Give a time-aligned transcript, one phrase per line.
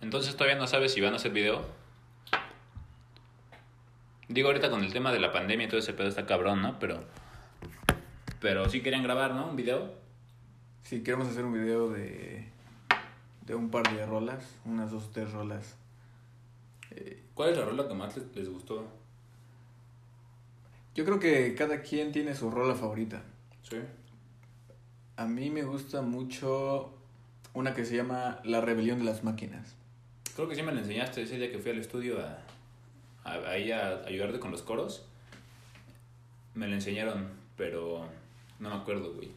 [0.00, 1.64] Entonces todavía no sabes si van a hacer video.
[4.28, 6.78] Digo, ahorita con el tema de la pandemia y todo ese pedo está cabrón, ¿no?
[6.78, 7.04] Pero.
[8.40, 9.48] Pero sí querían grabar, ¿no?
[9.48, 9.94] Un video.
[10.82, 12.48] Sí, queremos hacer un video de,
[13.46, 15.76] de un par de rolas, unas dos o tres rolas.
[16.90, 18.86] Eh, ¿Cuál es la rola que más les, les gustó?
[20.96, 23.22] yo creo que cada quien tiene su rola favorita.
[23.62, 23.76] Sí.
[25.16, 26.94] A mí me gusta mucho
[27.52, 29.76] una que se llama La Rebelión de las Máquinas.
[30.36, 32.38] Creo que sí me la enseñaste ese día que fui al estudio a,
[33.28, 35.04] a, ahí a ayudarte con los coros.
[36.54, 38.06] Me la enseñaron, pero
[38.60, 39.30] no me acuerdo, güey.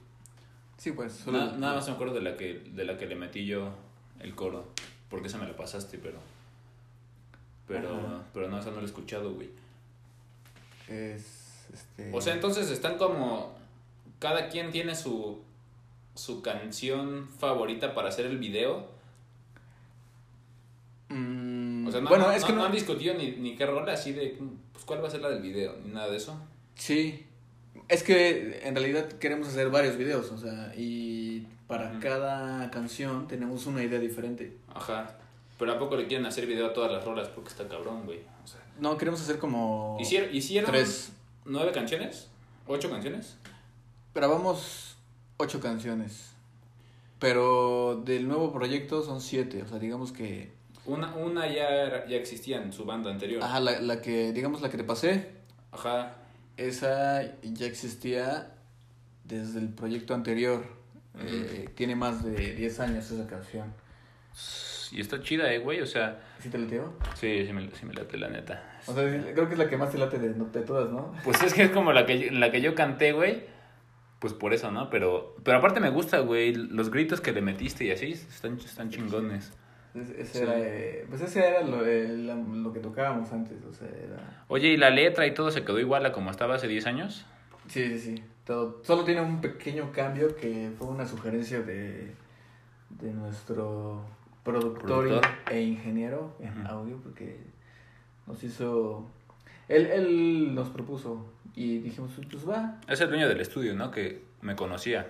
[0.77, 1.13] Sí, pues.
[1.13, 3.71] solo- Nada, nada más me acuerdo de la que de la que le metí yo
[4.20, 4.67] el coro,
[5.09, 6.20] porque esa me la pasaste, pero
[7.68, 8.23] pero Ajá.
[8.34, 9.49] pero no esa no la he escuchado, güey.
[10.88, 11.68] Es.
[11.73, 12.12] Este...
[12.13, 13.55] O sea, entonces están como
[14.20, 15.41] cada quien tiene su
[16.16, 18.98] su canción favorita para hacer el video.
[21.89, 23.93] Mm, O sea, no, bueno, no- es que no- han discutido ni, ni qué rola
[23.93, 24.37] así de
[24.71, 26.40] pues cuál va a ser la del video, ni nada de eso.
[26.76, 27.26] Sí.
[27.87, 33.65] Es que en realidad queremos hacer varios videos, o sea, y para cada canción tenemos
[33.65, 34.57] una idea diferente.
[34.73, 35.15] Ajá.
[35.57, 38.20] Pero a poco le quieren hacer video a todas las rolas porque está cabrón, güey.
[38.43, 41.12] O sea, No, queremos hacer como ¿hicieron, hicieron tres.
[41.45, 42.29] nueve canciones?
[42.67, 43.35] ¿Ocho canciones?
[44.15, 44.95] Grabamos
[45.37, 46.32] ocho canciones,
[47.20, 50.51] pero del nuevo proyecto son siete, o sea, digamos que...
[50.85, 53.44] Una, una ya, era- ya existía en su banda anterior.
[53.44, 55.27] Ajá, la, la que, digamos la que te pasé,
[55.72, 56.16] Ajá.
[56.58, 58.52] esa ya existía
[59.26, 60.66] desde el proyecto anterior.
[61.20, 63.74] Eh, tiene más de 10 años esa canción.
[64.91, 65.81] Y está chida, eh, güey.
[65.81, 66.94] O sea, ¿Sí te la teo?
[67.16, 68.80] sí, sí me, sí me late, la neta.
[68.88, 69.03] O sea,
[69.34, 71.13] creo que es la que más te late de, de todas, ¿no?
[71.24, 73.44] Pues es que es como la que, la que yo canté, güey.
[74.19, 74.90] Pues por eso, ¿no?
[74.90, 76.53] Pero, pero aparte me gusta, güey.
[76.53, 79.52] Los gritos que le metiste y así están, están chingones.
[79.95, 80.38] Es- Ese Sí.
[80.44, 84.44] era, eh, pues ese era lo, eh, la- lo que tocábamos antes, o sea, era...
[84.47, 87.25] Oye, ¿y la letra y todo se quedó igual a como estaba hace 10 años?
[87.68, 88.23] Sí, sí, sí.
[88.45, 92.13] Todo, solo tiene un pequeño cambio que fue una sugerencia de,
[92.89, 94.03] de nuestro
[94.44, 95.31] productor, Productor.
[95.51, 97.39] e ingeniero en audio, porque
[98.27, 99.07] nos hizo...
[99.67, 102.79] Él, él nos propuso y dijimos, pues va.
[102.88, 103.91] Es el dueño del estudio, ¿no?
[103.91, 105.06] Que me conocía.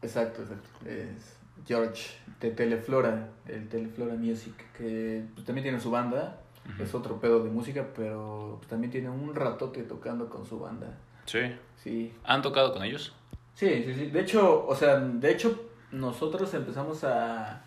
[0.00, 0.68] Exacto, exacto.
[0.88, 1.36] Es
[1.66, 6.40] George de Teleflora, el Teleflora Music, que pues, también tiene su banda.
[6.78, 10.96] Es otro pedo de música, pero pues, también tiene un ratote tocando con su banda.
[11.26, 11.40] Sí.
[11.76, 12.14] Sí.
[12.24, 13.14] ¿Han tocado con ellos?
[13.54, 14.06] Sí, sí, sí.
[14.06, 17.62] De hecho, o sea, de hecho, nosotros empezamos a.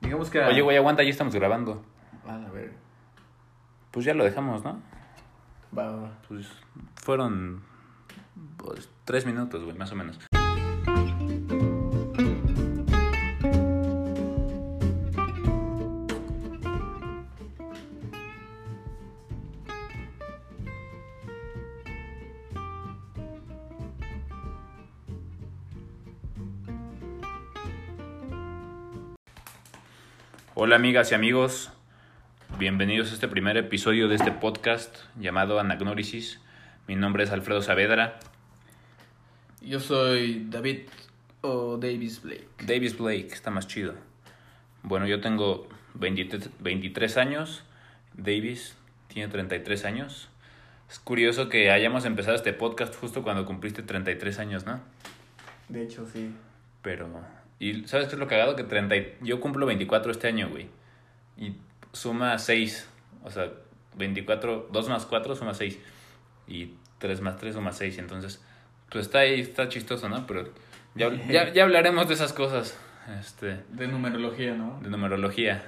[0.00, 0.48] Digamos que a.
[0.48, 1.82] Oye, güey, aguanta, ya estamos grabando.
[2.26, 2.72] A ver.
[3.92, 4.82] Pues ya lo dejamos, ¿no?
[5.76, 6.18] Va, va, va.
[6.28, 6.48] Pues
[6.96, 7.62] fueron
[8.56, 10.18] pues, tres minutos, güey, más o menos.
[30.56, 31.72] Hola amigas y amigos,
[32.60, 36.38] bienvenidos a este primer episodio de este podcast llamado Anagnórisis.
[36.86, 38.20] Mi nombre es Alfredo Saavedra.
[39.60, 40.82] Yo soy David
[41.40, 42.46] o Davis Blake.
[42.64, 43.94] Davis Blake, está más chido.
[44.84, 47.64] Bueno, yo tengo 23, 23 años,
[48.12, 48.76] Davis
[49.08, 50.28] tiene 33 años.
[50.88, 54.80] Es curioso que hayamos empezado este podcast justo cuando cumpliste 33 años, ¿no?
[55.68, 56.32] De hecho, sí.
[56.80, 57.43] Pero...
[57.64, 58.56] ¿Y sabes qué es lo cagado?
[58.56, 60.68] Que 30, y- yo cumplo 24 este año, güey.
[61.38, 61.54] Y
[61.92, 62.88] suma 6.
[63.22, 63.50] O sea,
[63.96, 65.78] 24, 2 más 4 suma 6.
[66.46, 67.98] Y 3 más 3 suma 6.
[67.98, 68.44] Entonces,
[68.90, 70.26] pues está ahí, está chistoso, ¿no?
[70.26, 70.52] Pero
[70.94, 72.78] ya, ya, ya hablaremos de esas cosas.
[73.20, 74.80] Este, De numerología, ¿no?
[74.82, 75.62] de numerología.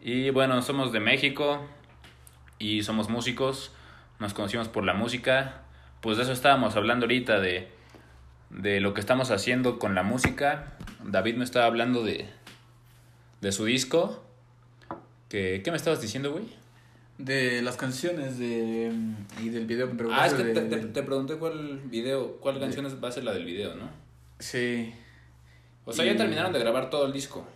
[0.00, 1.66] Y bueno, somos de México
[2.58, 3.72] y somos músicos.
[4.20, 5.62] Nos conocimos por la música.
[6.00, 7.68] Pues de eso estábamos hablando ahorita, de,
[8.50, 10.72] de lo que estamos haciendo con la música.
[11.04, 12.28] David me estaba hablando de,
[13.40, 14.22] de su disco.
[15.28, 16.44] Que, ¿Qué me estabas diciendo, güey?
[17.18, 18.92] De las canciones de
[19.40, 19.86] y del video.
[19.86, 23.08] me Ah, es que de- te, te- del- te pregunté cuál video, cuál canción va
[23.08, 23.88] a ser la del video, ¿no?
[24.40, 24.92] Sí.
[25.84, 27.46] O sea, ya terminaron de grabar todo el disco.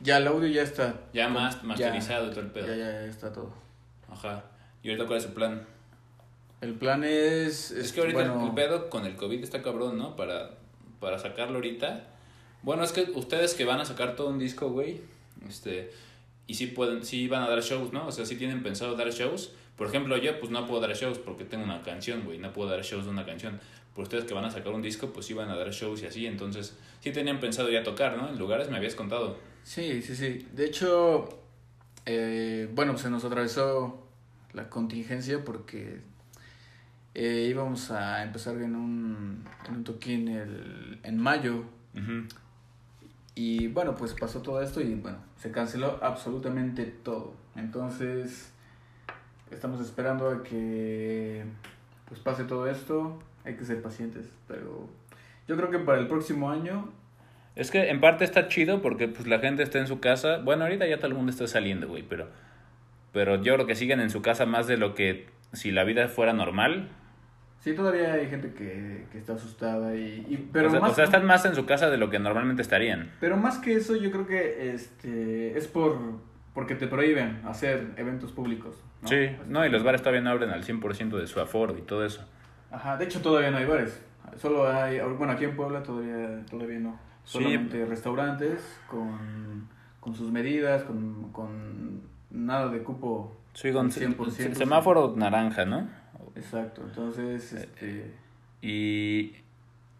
[0.00, 0.94] Ya el audio ya está.
[1.12, 2.66] Ya más masterizado y todo el pedo.
[2.68, 3.52] Ya, ya, ya está todo.
[4.10, 4.44] Ajá.
[4.82, 5.62] ¿Y ahorita cuál es el plan?
[6.60, 7.70] El plan es.
[7.70, 10.16] Es que ahorita bueno, el pedo con el COVID está cabrón, ¿no?
[10.16, 10.50] Para,
[11.00, 12.08] para sacarlo ahorita.
[12.62, 15.02] Bueno, es que ustedes que van a sacar todo un disco, güey,
[15.46, 15.92] este,
[16.46, 18.06] y sí pueden, sí van a dar shows, ¿no?
[18.06, 19.52] O sea, sí tienen pensado dar shows.
[19.76, 22.70] Por ejemplo, yo pues no puedo dar shows porque tengo una canción, güey, no puedo
[22.70, 23.60] dar shows de una canción.
[23.92, 26.06] Pero ustedes que van a sacar un disco, pues sí van a dar shows y
[26.06, 28.28] así, entonces sí tenían pensado ya tocar, ¿no?
[28.28, 29.36] En lugares me habías contado.
[29.62, 30.46] Sí, sí, sí.
[30.52, 31.28] De hecho,
[32.06, 34.06] eh, bueno, se nos atravesó
[34.52, 36.00] la contingencia porque
[37.14, 41.64] eh, íbamos a empezar en un, en un toquín el, en mayo.
[43.36, 47.34] Y bueno, pues pasó todo esto y bueno, se canceló absolutamente todo.
[47.56, 48.52] Entonces,
[49.50, 51.44] estamos esperando a que
[52.06, 53.18] pues pase todo esto.
[53.44, 54.88] Hay que ser pacientes, pero
[55.46, 56.92] yo creo que para el próximo año,
[57.54, 60.38] Es que en parte está chido porque pues la gente está en su casa.
[60.38, 62.28] Bueno, ahorita ya todo el mundo está saliendo, güey, pero
[63.12, 66.08] pero yo creo que siguen en su casa más de lo que si la vida
[66.08, 66.88] fuera normal.
[67.64, 70.26] Sí, todavía hay gente que, que está asustada y...
[70.28, 72.18] y- pero, o, sea, más, o sea, están más en su casa de lo que
[72.18, 73.10] normalmente estarían.
[73.20, 75.98] pero más que eso, yo creo que este es por
[76.52, 78.76] porque te prohíben hacer eventos públicos.
[79.02, 79.08] ¿no?
[79.08, 82.04] Sí, no, y los bares todavía no abren al 100% de su aforo y todo
[82.04, 82.24] eso.
[82.70, 84.00] Ajá, de hecho todavía no hay bares.
[84.36, 86.98] Solo hay, bueno, aquí en Puebla todavía, todavía no.
[87.24, 87.38] Sí.
[87.38, 89.68] Solamente restaurantes con,
[90.00, 93.36] con sus medidas, con, con nada de cupo.
[93.54, 95.88] Sí, con al 100%, se- semáforo naranja, ¿no?
[96.36, 98.14] Exacto, entonces, este,
[98.60, 99.32] Y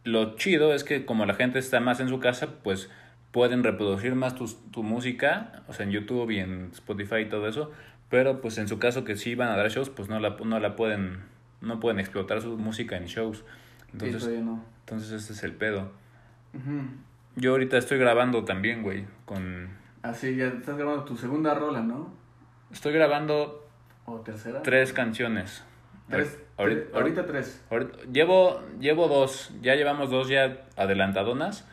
[0.05, 2.91] lo chido es que como la gente está más en su casa, pues
[3.31, 7.49] pueden reproducir más tu, tu música, o sea, en YouTube y en Spotify y todo
[7.49, 7.73] eso,
[8.09, 10.61] pero pues en su caso que sí van a dar shows, pues no la, no
[10.61, 11.25] la pueden,
[11.61, 13.45] no pueden explotar su música en shows.
[13.93, 14.65] Entonces, no.
[14.81, 15.91] entonces ese es el pedo.
[17.37, 19.69] Yo ahorita estoy grabando también, güey, con...
[20.03, 22.13] Así, ya estás grabando tu segunda rola, ¿no?
[22.71, 23.67] Estoy grabando
[24.05, 24.63] ¿O tercera?
[24.63, 25.65] tres canciones.
[26.09, 27.65] Tres, Ahorita- tres- ahorita tres.
[27.71, 31.67] Ahorita- Llevo, llevo dos, ya llevamos dos ya adelantadonas.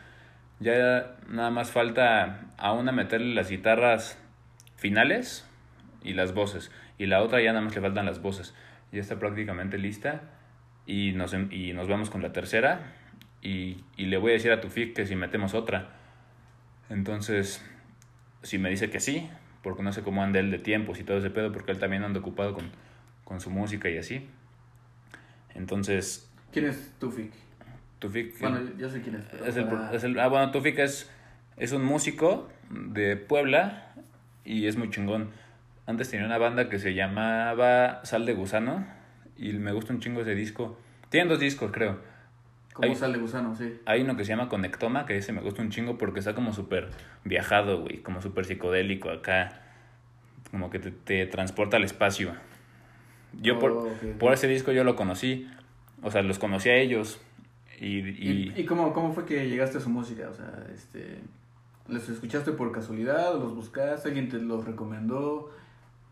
[0.60, 4.18] Ya nada más falta a una meterle las guitarras
[4.76, 5.46] finales
[6.02, 6.70] y las voces.
[6.98, 8.54] Y la otra ya nada más le faltan las voces.
[8.92, 10.22] Ya está prácticamente lista.
[10.86, 12.92] Y nos, em- y nos vamos con la tercera.
[13.42, 15.90] Y, y le voy a decir a Tufik que si metemos otra.
[16.90, 17.64] Entonces,
[18.42, 19.28] si me dice que sí,
[19.62, 22.04] porque no sé cómo anda él de tiempos y todo ese pedo, porque él también
[22.04, 22.70] anda ocupado con,
[23.32, 24.28] con su música y así.
[25.54, 27.32] Entonces, ¿Quién es Tufik?
[27.98, 29.24] Tufik Bueno, yo sé quién es.
[29.30, 31.10] pero es el, para- es el- ah, bueno, Tufik es,
[31.56, 33.94] es un músico de Puebla
[34.44, 35.30] y es muy chingón.
[35.86, 38.86] Antes tenía una banda que se llamaba Sal de Gusano
[39.38, 40.78] y me gusta un chingo ese disco.
[41.08, 42.00] Tienen dos discos, creo.
[42.74, 43.80] Como Ahí- sal de gusano, sí.
[43.86, 46.52] Hay uno que se llama Conectoma, que ese me gusta un chingo porque está como
[46.52, 46.90] súper
[47.24, 49.60] viajado, güey, como súper psicodélico acá.
[50.50, 52.32] Como que te, te transporta al espacio.
[53.40, 53.88] Yo por, Oh,
[54.18, 55.48] por ese disco yo lo conocí,
[56.02, 57.20] o sea, los conocí a ellos.
[57.80, 60.28] Y, ¿Y, y, y cómo, cómo fue que llegaste a su música?
[60.30, 61.18] O sea, este,
[61.88, 63.34] ¿los escuchaste por casualidad?
[63.38, 64.08] ¿Los buscaste?
[64.08, 65.50] ¿Alguien te los recomendó?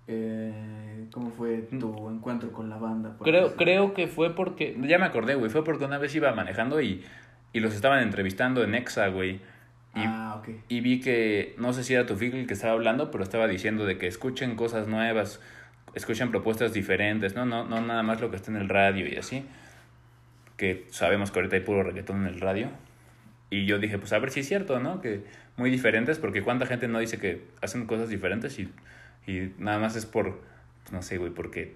[0.08, 3.16] Eh, ¿Cómo fue tu encuentro con la banda?
[3.22, 6.80] creo, creo que fue porque, ya me acordé, güey, fue porque una vez iba manejando
[6.80, 7.04] y,
[7.52, 9.40] y los estaban entrevistando en Exa, güey.
[9.94, 10.48] Y, Ah, ok.
[10.68, 13.84] y vi que, no sé si era tu el que estaba hablando, pero estaba diciendo
[13.86, 15.40] de que escuchen cosas nuevas,
[15.94, 17.44] escuchen propuestas diferentes, ¿no?
[17.46, 19.44] No, no nada más lo que está en el radio y así.
[20.56, 22.68] Que sabemos que ahorita hay puro reggaetón en el radio.
[23.48, 25.00] Y yo dije, pues a ver si es cierto, ¿no?
[25.00, 25.24] Que
[25.56, 28.70] muy diferentes, porque cuánta gente no dice que hacen cosas diferentes y,
[29.26, 30.40] y nada más es por,
[30.82, 31.74] pues, no sé, güey, porque,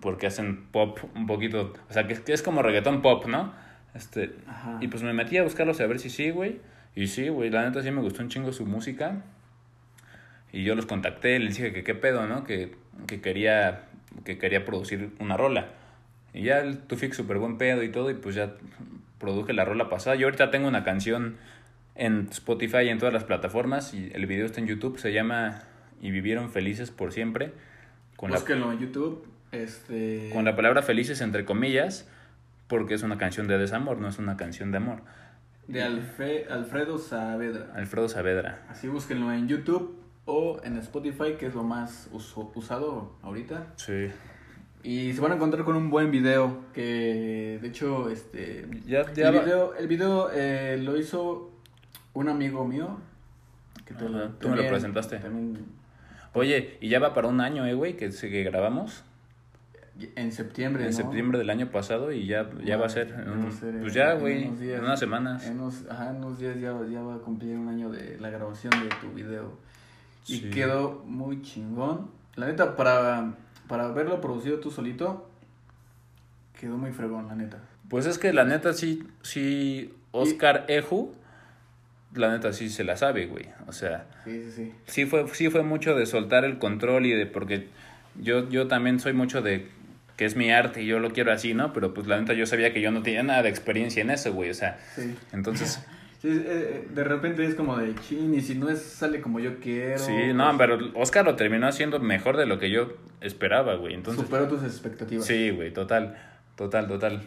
[0.00, 3.52] porque hacen pop un poquito, o sea, que, es- que es como reggaetón pop, ¿no?
[3.94, 4.78] Este, Ajá.
[4.80, 6.60] y pues me metí a buscarlos a ver si sí, güey.
[6.94, 9.22] Y sí, güey, la neta sí me gustó un chingo su música.
[10.52, 12.44] Y yo los contacté, les dije que qué pedo, ¿no?
[12.44, 12.74] Que,
[13.06, 13.84] que quería
[14.24, 15.68] que quería producir una rola.
[16.34, 18.54] Y ya el Tufik súper buen pedo y todo, y pues ya
[19.18, 20.16] produje la rola pasada.
[20.16, 21.36] Yo ahorita tengo una canción
[21.94, 25.62] en Spotify y en todas las plataformas, y el video está en YouTube, se llama
[26.00, 27.52] Y vivieron felices por siempre.
[28.16, 29.26] Con la, Búsquenlo en YouTube.
[29.52, 30.30] Este...
[30.32, 32.08] con la palabra felices entre comillas,
[32.68, 35.02] porque es una canción de desamor, no es una canción de amor.
[35.66, 37.72] De Alfe- Alfredo Saavedra.
[37.74, 38.62] Alfredo Saavedra.
[38.68, 39.99] Así búsquenlo en YouTube
[40.30, 43.72] o en Spotify, que es lo más usado ahorita.
[43.76, 44.08] Sí.
[44.82, 49.28] Y se van a encontrar con un buen video que de hecho este Ya, ya
[49.28, 51.50] el va- video, el video eh, lo hizo
[52.14, 52.96] un amigo mío
[53.84, 55.18] que te- Ajá, tú me lo presentaste.
[55.18, 55.58] también
[56.32, 59.02] Oye, y ya va para un año, eh, güey, que, que grabamos.
[60.16, 60.96] en septiembre, En ¿no?
[60.96, 63.12] septiembre del año pasado y ya, ya va a ser.
[63.12, 63.50] un-
[63.82, 65.46] pues ya, güey, en unas semanas.
[65.46, 68.30] En unos, ajá, en unos días ya, ya va a cumplir un año de la
[68.30, 69.58] grabación de tu video.
[70.26, 70.50] Y Sí.
[70.50, 72.10] quedó muy chingón.
[72.36, 73.34] La neta, para,
[73.68, 75.28] para verlo producido tú solito,
[76.58, 77.58] quedó muy fregón, la neta.
[77.88, 81.12] Pues es que la neta sí, sí, Oscar Eju,
[82.14, 83.46] la neta sí se la sabe, güey.
[83.66, 84.74] O sea, Sí, sí, sí.
[84.86, 87.68] sí fue, sí fue mucho de soltar el control y de, porque
[88.20, 89.68] yo, yo también soy mucho de
[90.16, 91.72] que es mi arte y yo lo quiero así, ¿no?
[91.72, 94.32] Pero pues la neta yo sabía que yo no tenía nada de experiencia en eso,
[94.34, 94.50] güey.
[94.50, 95.16] O sea, Sí.
[95.32, 95.84] entonces
[96.20, 99.58] Sí, eh, de repente es como de chin, y si no es, sale como yo
[99.58, 99.98] quiero.
[99.98, 103.94] Sí, no, pero Oscar lo terminó haciendo mejor de lo que yo esperaba, güey.
[103.94, 105.24] Entonces, Superó tus expectativas.
[105.24, 106.18] Sí, güey, total,
[106.56, 107.22] total, total.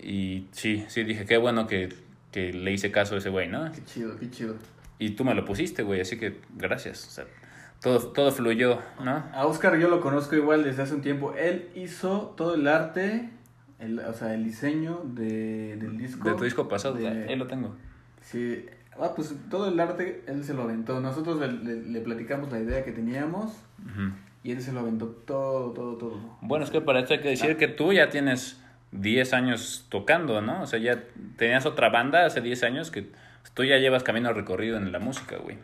[0.00, 1.88] Y sí, sí, dije, qué bueno que,
[2.30, 3.72] que le hice caso a ese güey, ¿no?
[3.72, 4.54] Qué chido, qué chido.
[5.00, 7.04] Y tú me lo pusiste, güey, así que gracias.
[7.08, 7.24] O sea,
[7.82, 9.24] todo, todo fluyó, ¿no?
[9.32, 11.34] A Oscar yo lo conozco igual desde hace un tiempo.
[11.36, 13.28] Él hizo todo el arte,
[13.80, 16.28] el, o sea, el diseño de, del disco.
[16.28, 17.74] De tu disco pasado, de- ahí lo tengo.
[18.30, 18.66] Sí,
[19.00, 21.00] ah, pues todo el arte él se lo aventó.
[21.00, 23.52] Nosotros le, le- le platicamos la idea que teníamos
[24.42, 26.36] y él se lo aventó todo, todo, todo.
[26.40, 28.60] Bueno, es que para esto hay que decir que tú ya tienes
[28.92, 30.62] 10 años tocando, ¿no?
[30.62, 31.02] O sea, ya
[31.36, 33.06] tenías otra banda hace 10 años que
[33.54, 35.56] tú ya llevas camino recorrido en la música, güey.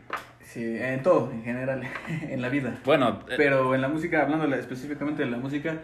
[0.45, 2.79] Sí, en todo, en general, en la vida.
[2.85, 5.79] Bueno, eh, Pero en la música, hablando la- específicamente de la música,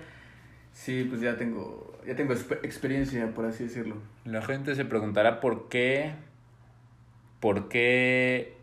[0.72, 3.96] sí, pues ya tengo, ya tengo exper- experiencia, por así decirlo.
[4.24, 6.12] la gente se preguntará por qué,
[7.40, 8.56] por qué...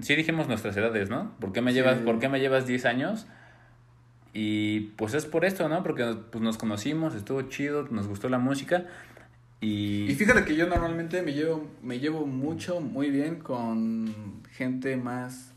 [0.00, 1.32] Sí dijimos nuestras edades, ¿no?
[1.40, 1.76] ¿Por qué me Sí.
[1.78, 3.26] llevas, ¿por qué me llevas 10 años?
[4.32, 5.82] Y pues es por esto, ¿no?
[5.82, 8.86] Porque pues, nos conocimos, estuvo chido, nos gustó la música
[9.60, 10.08] y...
[10.10, 15.52] Y fíjate que yo normalmente me llevo, me llevo mucho, muy bien con gente más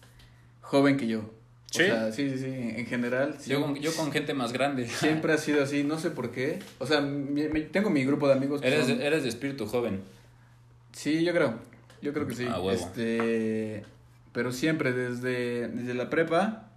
[0.62, 1.29] joven que yo.
[1.70, 1.84] ¿Sí?
[1.84, 3.36] O sea, sí, sí, sí, en general.
[3.39, 3.51] sí.
[3.51, 4.88] Yo con, yo con gente más grande.
[4.89, 6.60] Siempre ha sido así, no sé por qué.
[6.79, 9.67] O sea, mi- mi- tengo mi grupo de amigos que Eres, son- eres de espíritu
[9.67, 10.01] joven.
[10.93, 11.60] Sí, yo creo.
[12.01, 12.46] Yo creo que sí.
[12.50, 12.72] Ah, huevo.
[12.72, 13.86] Este,
[14.34, 16.70] pero siempre desde, desde la prepa,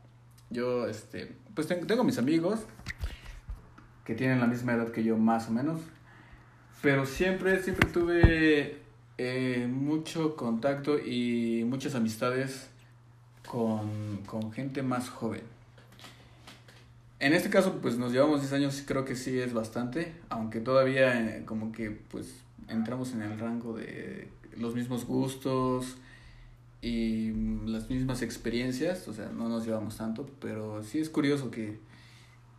[0.50, 2.61] yo, este, pues tengo, tengo mis amigos
[4.04, 5.81] que tienen la misma edad que yo, más o menos.
[6.83, 8.78] Pero siempre, siempre tuve
[9.16, 12.69] eh, mucho contacto y muchas amistades
[13.49, 15.43] con, con gente más joven.
[17.21, 21.38] En este caso, pues nos llevamos 10 años, creo que sí es bastante, aunque todavía
[21.38, 22.35] eh, como que pues
[22.69, 24.28] entramos en el rango de
[24.59, 25.97] los mismos gustos
[26.81, 27.33] y
[27.67, 31.79] las mismas experiencias, o sea, no nos llevamos tanto, pero sí es curioso que,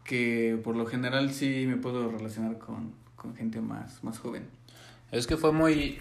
[0.03, 4.47] que por lo general sí me puedo relacionar con, con gente más, más joven.
[5.11, 5.99] Es que fue muy,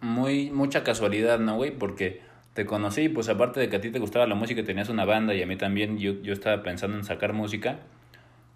[0.00, 1.76] muy, mucha casualidad, ¿no, güey?
[1.76, 2.22] Porque
[2.54, 5.34] te conocí, pues aparte de que a ti te gustaba la música, tenías una banda
[5.34, 7.80] y a mí también, yo, yo estaba pensando en sacar música,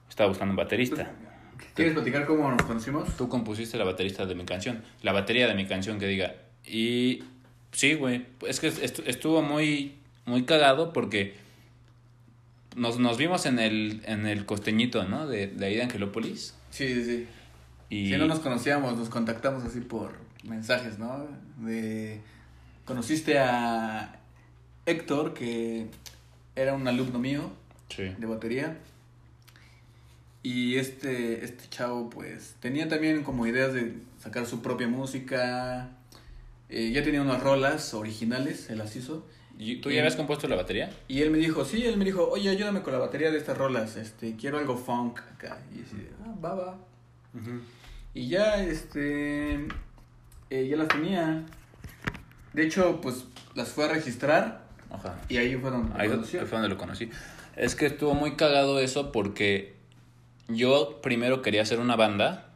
[0.09, 1.13] estaba buscando un baterista.
[1.75, 3.17] ¿Quieres platicar cómo nos conocimos?
[3.17, 6.35] Tú compusiste la baterista de mi canción, la batería de mi canción que diga.
[6.67, 7.23] Y
[7.73, 9.95] sí, güey, es que estu- estuvo muy,
[10.27, 11.35] muy cagado porque
[12.77, 15.27] nos, nos vimos en el, en el costeñito, ¿no?
[15.27, 16.55] De, de ahí de Angelópolis.
[16.71, 17.27] Sí, sí, sí.
[17.91, 21.27] Y Si no nos conocíamos, nos contactamos así por mensajes, ¿no?
[21.59, 22.21] De...
[22.85, 24.19] Conociste a
[24.87, 25.87] Héctor, que
[26.57, 27.51] era un alumno mío
[27.89, 28.03] Sí.
[28.19, 28.77] de batería.
[30.43, 35.91] Y este, este chavo, pues, tenía también como ideas de sacar su propia música.
[36.69, 39.27] Eh, ya tenía unas rolas originales, él las hizo.
[39.59, 40.91] ¿Y ¿Tú ya habías compuesto la batería?
[41.07, 43.57] Y él me dijo, sí, él me dijo, oye, ayúdame con la batería de estas
[43.57, 45.61] rolas, este, quiero algo funk acá.
[45.73, 46.79] Y así, ah, va, va.
[48.15, 49.67] Y ya, este,
[50.51, 51.45] eh, ya las tenía.
[52.53, 55.21] De hecho, pues, las fue a registrar Ajá.
[55.29, 57.11] y ahí fue donde Ahí lo fue donde lo conocí.
[57.57, 59.75] Es que estuvo muy cagado eso porque
[60.49, 62.54] yo primero quería hacer una banda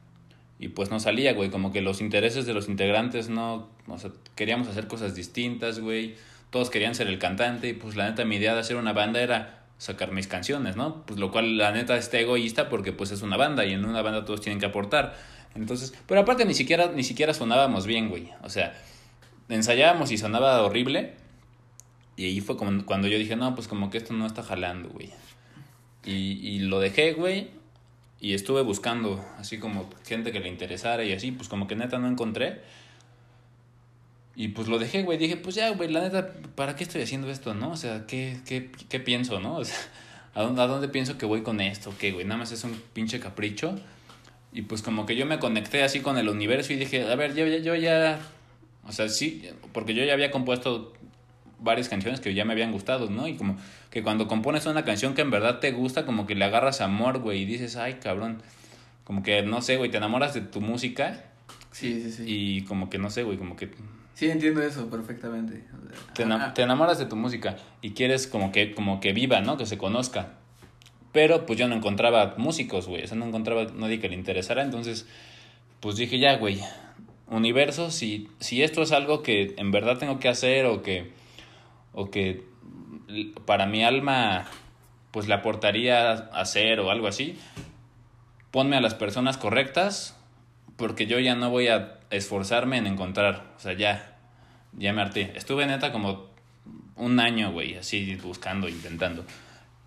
[0.59, 1.51] y pues no salía, güey.
[1.51, 3.69] Como que los intereses de los integrantes no...
[3.87, 6.17] O sea, queríamos hacer cosas distintas, güey.
[6.51, 9.21] Todos querían ser el cantante y pues la neta mi idea de hacer una banda
[9.21, 11.07] era sacar mis canciones, ¿no?
[11.07, 14.03] Pues lo cual la neta está egoísta porque pues es una banda y en una
[14.03, 15.17] banda todos tienen que aportar.
[15.55, 18.31] Entonces, pero aparte ni siquiera, ni siquiera sonábamos bien, güey.
[18.43, 18.75] O sea,
[19.49, 21.15] ensayábamos y sonaba horrible.
[22.17, 24.89] Y ahí fue como cuando yo dije, no, pues como que esto no está jalando,
[24.89, 25.11] güey.
[26.05, 27.58] Y, y lo dejé, güey.
[28.21, 31.99] Y estuve buscando así como gente que le interesara y así, pues como que neta
[31.99, 32.61] no encontré.
[34.35, 35.19] Y pues lo dejé, güey.
[35.19, 37.71] Dije, pues ya, güey, la neta, ¿para qué estoy haciendo esto, no?
[37.73, 39.57] O sea, ¿qué, qué, qué pienso, no?
[39.59, 39.77] O sea,
[40.35, 41.93] ¿a dónde, ¿a dónde pienso que voy con esto?
[41.99, 42.25] ¿Qué, güey?
[42.25, 43.75] Nada más es un pinche capricho.
[44.53, 47.35] Y pues como que yo me conecté así con el universo y dije, a ver,
[47.35, 48.21] yo, ya- yo ya...
[48.87, 50.95] O sea, sí, porque yo ya había compuesto
[51.61, 53.29] varias canciones que ya me habían gustado, ¿no?
[53.29, 53.57] Y como
[53.91, 57.19] que cuando compones una canción que en verdad te gusta, como que le agarras amor,
[57.19, 58.43] güey, y dices, ay, cabrón.
[59.05, 61.25] Como que, no sé, güey, te enamoras de tu música
[61.73, 62.25] Sí, sí, sí.
[62.27, 63.71] y como que, no sé, güey, como que
[64.19, 65.63] Sí, entiendo eso perfectamente.
[66.13, 69.57] Te enamoras de tu música y quieres como que, como que viva, ¿no?
[69.57, 70.31] Que se conozca.
[71.13, 73.05] Pero pues yo no encontraba músicos, güey.
[73.05, 74.65] O sea, no encontraba nadie que le interesara.
[74.65, 75.07] Entonces,
[75.79, 76.61] pues dije, ya, güey.
[77.29, 81.13] Universo, si, si esto es algo que en verdad tengo que hacer o que,
[81.99, 82.45] o que
[83.45, 84.47] para mi alma
[85.11, 87.37] pues le aportaría hacer o algo así,
[88.53, 90.17] ponme a las personas correctas
[90.77, 93.53] porque yo ya no voy a esforzarme en encontrar.
[93.57, 94.17] O sea, ya.
[94.75, 95.33] ya me harté.
[95.35, 96.29] Estuve neta como
[96.95, 99.25] un año, güey, así buscando, intentando.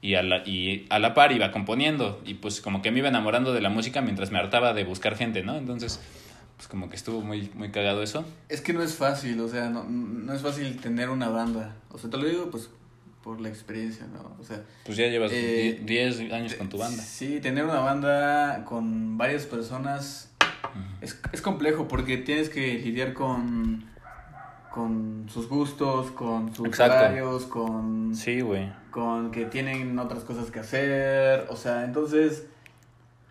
[0.02, 2.22] Y a, la, y a la par iba componiendo.
[2.26, 5.16] Y pues como que me iba enamorando de la música mientras me hartaba de buscar
[5.16, 5.56] gente, ¿no?
[5.56, 6.02] Entonces,
[6.62, 8.24] pues como que estuvo muy, muy cagado eso.
[8.48, 11.76] Es que no es fácil, o sea, no, no es fácil tener una banda.
[11.90, 12.70] O sea, te lo digo pues
[13.24, 14.36] por la experiencia, ¿no?
[14.40, 14.62] O sea...
[14.86, 17.02] Pues ya llevas Eh, 10 años con tu banda.
[17.02, 20.30] Sí, tener una banda con varias personas
[21.02, 23.86] es, es complejo porque tienes que lidiar con,
[24.72, 26.96] con sus gustos, con sus Exacto.
[26.96, 28.72] horarios, con, Sí, güey.
[28.92, 31.48] con que tienen otras cosas que hacer.
[31.50, 32.46] O sea, entonces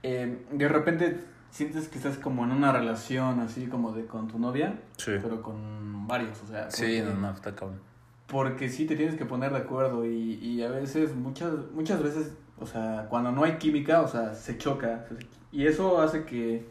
[0.02, 1.20] eh, de repente
[1.50, 5.12] sientes que estás como en una relación así como de con tu novia, Sí.
[5.22, 6.70] pero con varios, o sea.
[6.70, 7.80] Sí, porque- no, no, está cabrón.
[8.26, 12.32] porque sí te tienes que poner de acuerdo y, y a veces, muchas, muchas veces,
[12.60, 15.06] o sea, cuando no hay química, o sea, se choca.
[15.50, 16.64] Y eso hace que,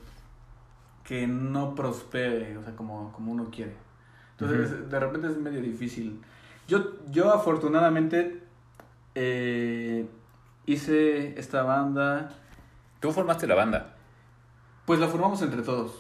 [1.04, 3.76] que no prospere, o sea, como, como uno quiere.
[4.40, 6.22] Entonces, de repente es medio difícil.
[6.68, 8.42] Yo, yo afortunadamente
[9.16, 10.08] eh,
[10.66, 12.30] hice esta banda,
[13.02, 13.96] Tú formaste la banda.
[14.90, 15.92] Pues la formamos entre todos.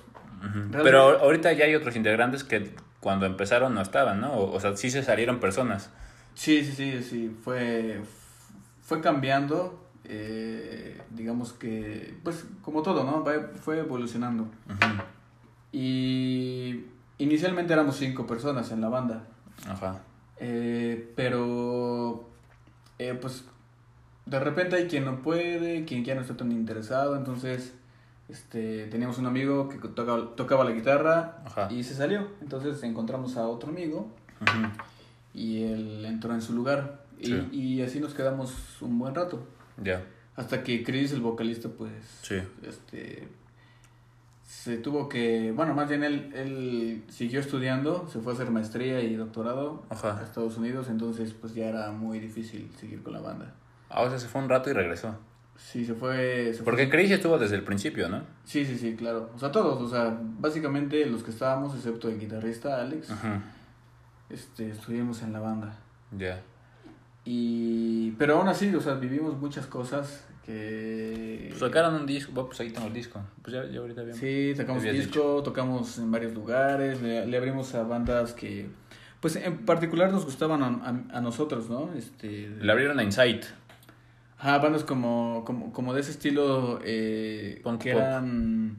[0.72, 4.34] Pero ahorita ya hay otros integrantes que cuando empezaron no estaban, ¿no?
[4.34, 5.92] O, o sea, sí se salieron personas.
[6.34, 8.02] Sí, sí, sí, sí, fue,
[8.82, 13.24] fue cambiando, eh, digamos que, pues como todo, ¿no?
[13.62, 14.46] Fue evolucionando.
[14.66, 15.04] Ujú.
[15.72, 16.86] Y
[17.20, 19.28] inicialmente éramos cinco personas en la banda,
[19.68, 20.00] Ajá.
[20.40, 22.28] eh, pero
[22.98, 23.46] eh, pues
[24.26, 27.76] de repente hay quien no puede, quien ya no está tan interesado, entonces
[28.30, 31.68] este, teníamos un amigo que tocaba, tocaba la guitarra Ajá.
[31.72, 34.10] y se salió, entonces encontramos a otro amigo
[35.34, 37.04] y él entró en su lugar.
[37.20, 37.50] Y, Sí.
[37.52, 39.44] y así nos quedamos un buen rato.
[39.84, 40.04] Ya.
[40.36, 42.36] Hasta que Chris, el vocalista, pues, Sí.
[42.64, 43.28] este,
[44.48, 49.02] se tuvo que, bueno, más bien él, él siguió estudiando, se fue a hacer maestría
[49.02, 50.20] y doctorado Ajá.
[50.20, 53.54] a Estados Unidos, entonces pues ya era muy difícil seguir con la banda.
[53.90, 55.16] Ah, o sea, se fue un rato y regresó.
[55.60, 56.48] Sí, se fue...
[56.52, 58.24] Se fue- Porque Chris estuvo desde el principio, ¿no?
[58.46, 59.30] Sí, sí, sí, claro.
[59.36, 63.42] O sea, todos, o sea, básicamente los que estábamos, excepto el guitarrista Alex, Ajá.
[64.30, 65.76] este, estuvimos en la banda.
[66.18, 66.42] Ya.
[67.26, 68.12] Y...
[68.12, 71.48] Pero aún así, o sea, vivimos muchas cosas que...
[71.50, 72.32] Pues sacaron un disco.
[72.34, 73.22] Bueno, pues ahí tengo el disco.
[73.44, 74.16] Pues ya, ya ahorita bien.
[74.16, 78.70] Sí, Habías disco, tocamos en varios lugares, le, le abrimos a bandas que,
[79.20, 81.92] pues en particular nos gustaban a, a- a nosotros, ¿no?
[81.94, 83.44] Este, Le abrieron a Insight.
[84.40, 88.02] Ajá, bandas como, como, como de ese estilo eh, Punk que pop.
[88.02, 88.78] eran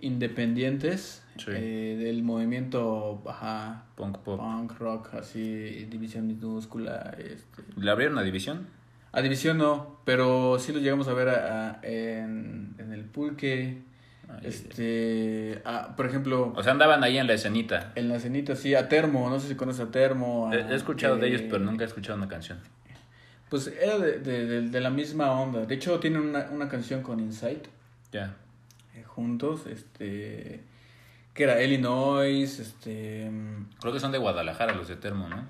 [0.00, 1.46] independientes Sí.
[1.50, 4.38] eh, del movimiento, ajá, Punk pop.
[4.38, 8.66] punk, rock, así, división minúscula, este, ¿Le abrieron a División?
[9.12, 13.82] a división no, pero sí lo llegamos a ver a- a- en, en el pulque,
[14.28, 17.92] Ay, este, ah, por ejemplo, O sea, andaban ahí en la escenita.
[17.94, 20.50] en la cenita, sí, a Termo, no sé si conoces a Termo.
[20.50, 22.58] a- He, he escuchado de ellos, pero nunca he escuchado una canción.
[23.52, 25.66] Pues era de, de, de- de la misma onda.
[25.66, 27.66] De hecho, tienen una, una canción con Insight
[28.10, 28.34] Ya.
[28.94, 30.62] eh, juntos, este,
[31.34, 35.44] que era Illinois, este, mm, Creo que son de Guadalajara los de Termo, ¿no?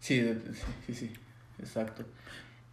[0.00, 0.20] sí,
[0.52, 1.12] sí, sí, sí,
[1.58, 2.04] exacto.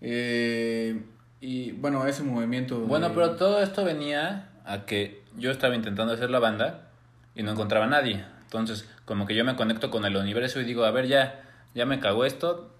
[0.01, 1.01] Eh,
[1.39, 2.81] y bueno, ese movimiento.
[2.81, 6.89] de- Bueno, pero todo esto venía a que yo estaba intentando hacer la banda
[7.35, 8.25] y no encontraba a nadie.
[8.43, 11.41] Entonces, como que yo me conecto con el universo y digo, a ver, ya,
[11.73, 12.72] ya me cagó esto.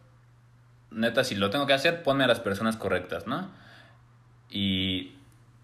[0.93, 3.49] Neta, si lo tengo que hacer, ponme a las personas correctas, ¿no?
[4.49, 5.15] Y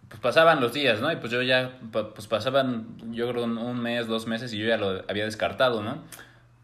[0.07, 1.11] pues pasaban los días, ¿no?
[1.11, 4.77] Y pues yo ya, pues pasaban, yo creo, un mes, dos meses y yo ya
[4.77, 6.03] lo había descartado, ¿no?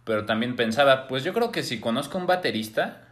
[0.04, 3.04] Pero también pensaba, pues yo creo que si conozco un baterista,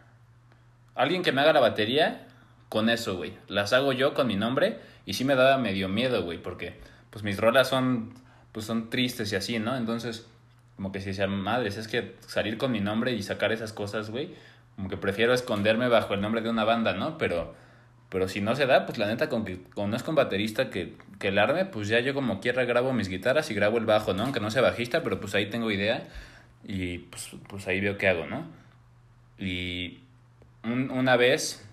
[0.94, 2.26] alguien que me haga la batería,
[2.68, 3.34] con eso, güey.
[3.46, 7.22] Las hago yo con mi nombre y sí me daba medio miedo, güey, porque pues
[7.24, 8.14] mis rolas son,
[8.50, 9.76] pues son tristes y así, ¿no?
[9.76, 10.26] Entonces,
[10.74, 14.10] como que si decía, madres, es que salir con mi nombre y sacar esas cosas,
[14.10, 14.34] güey,
[14.76, 17.16] como que prefiero esconderme bajo el nombre de una banda, ¿no?
[17.18, 17.54] Pero,
[18.08, 21.28] pero si no se da, pues la neta, con que conozco un baterista que, que
[21.28, 24.24] el arme, pues ya yo como quiera grabo mis guitarras y grabo el bajo, ¿no?
[24.24, 26.06] Aunque no sea bajista, pero pues ahí tengo idea
[26.64, 28.44] y pues, pues ahí veo qué hago, ¿no?
[29.38, 30.00] Y
[30.62, 31.66] un- una vez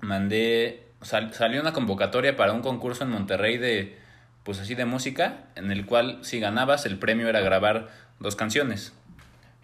[0.00, 3.98] mandé, sal- salió una convocatoria para un concurso en Monterrey de,
[4.44, 7.88] pues así de música, en el cual si ganabas el premio era grabar
[8.20, 8.92] dos canciones.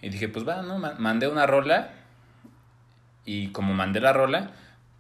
[0.03, 0.79] Y dije, pues va, ¿no?
[0.79, 1.90] Ma- Mandé una rola
[3.25, 4.53] y como mandé la rola,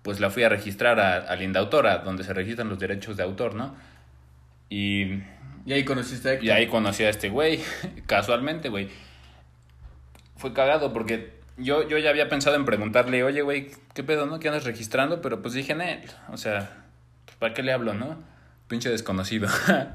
[0.02, 3.22] pues la fui a registrar a, a Linda Autora, donde se registran los derechos de
[3.22, 3.74] autor, ¿no?
[4.68, 5.22] Y
[5.66, 6.46] Y ahí conociste a Héctor.
[6.46, 7.60] y ahí conocí a este güey,
[8.06, 8.88] casualmente, güey.
[10.36, 14.40] Fue cagado porque yo, yo ya había pensado en preguntarle, oye, güey, ¿qué pedo, no?
[14.40, 15.20] ¿Qué andas registrando?
[15.22, 16.84] Pero pues dije, "Nel, o sea,
[17.24, 18.18] pues, ¿para qué le hablo, no?
[18.68, 19.48] Pinche desconocido.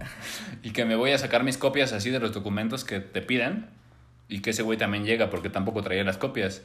[0.64, 3.68] y que me voy a sacar mis copias así de los documentos que te piden.
[4.28, 6.62] y que ese güey también llega porque tampoco traía las copias.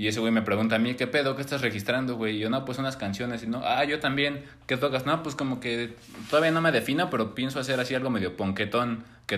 [0.00, 1.36] Y ese güey me pregunta a mí, ¿qué pedo?
[1.36, 2.36] ¿Qué estás registrando, güey?
[2.36, 3.42] Y yo, no, pues unas canciones.
[3.42, 4.46] Y no, ah, yo también.
[4.66, 5.04] ¿Qué tocas?
[5.04, 5.94] No, pues como que
[6.30, 9.36] todavía no me defino, pero pienso hacer así algo medio ponquetón que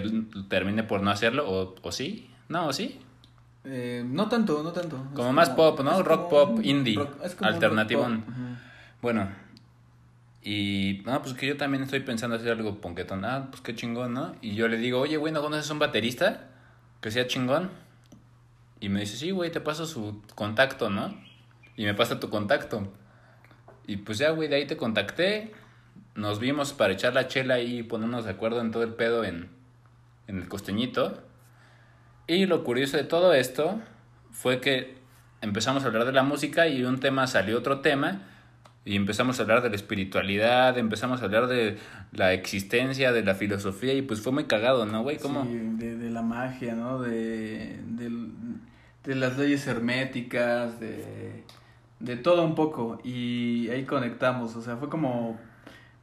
[0.48, 1.50] termine por no hacerlo.
[1.50, 2.30] ¿O, o sí?
[2.48, 2.68] ¿No?
[2.68, 3.00] ¿O sí?
[3.64, 5.04] Eh, no tanto, no tanto.
[5.14, 6.00] Como más pop, ¿no?
[6.00, 6.96] Rock pop, indie,
[7.40, 8.06] alternativo.
[9.00, 9.30] Bueno,
[10.44, 13.24] y no, pues que yo también estoy pensando hacer algo ponquetón.
[13.24, 14.36] Ah, pues qué chingón, ¿no?
[14.40, 16.50] Y yo le digo, oye, güey, ¿no conoces un baterista?
[17.00, 17.81] Que sea chingón.
[18.82, 21.16] Y me dice, sí, güey, te paso su contacto, ¿no?
[21.76, 22.92] Y me pasa tu contacto.
[23.86, 25.52] Y pues ya, güey, de ahí te contacté.
[26.16, 29.50] Nos vimos para echar la chela y ponernos de acuerdo en todo el pedo en,
[30.26, 31.22] en el costeñito.
[32.26, 33.80] Y lo curioso de todo esto
[34.32, 34.96] fue que
[35.42, 38.22] empezamos a hablar de la música y un tema salió otro tema
[38.84, 41.78] y empezamos a hablar de la espiritualidad, empezamos a hablar de
[42.10, 45.20] la existencia, de la filosofía y pues fue muy cagado, ¿no, güey?
[45.20, 45.28] Sí,
[45.76, 47.00] de, la magia, ¿no?
[47.00, 47.78] De,
[49.04, 51.44] de las leyes herméticas, de,
[52.00, 55.38] de todo un poco y ahí conectamos, o sea, fue como,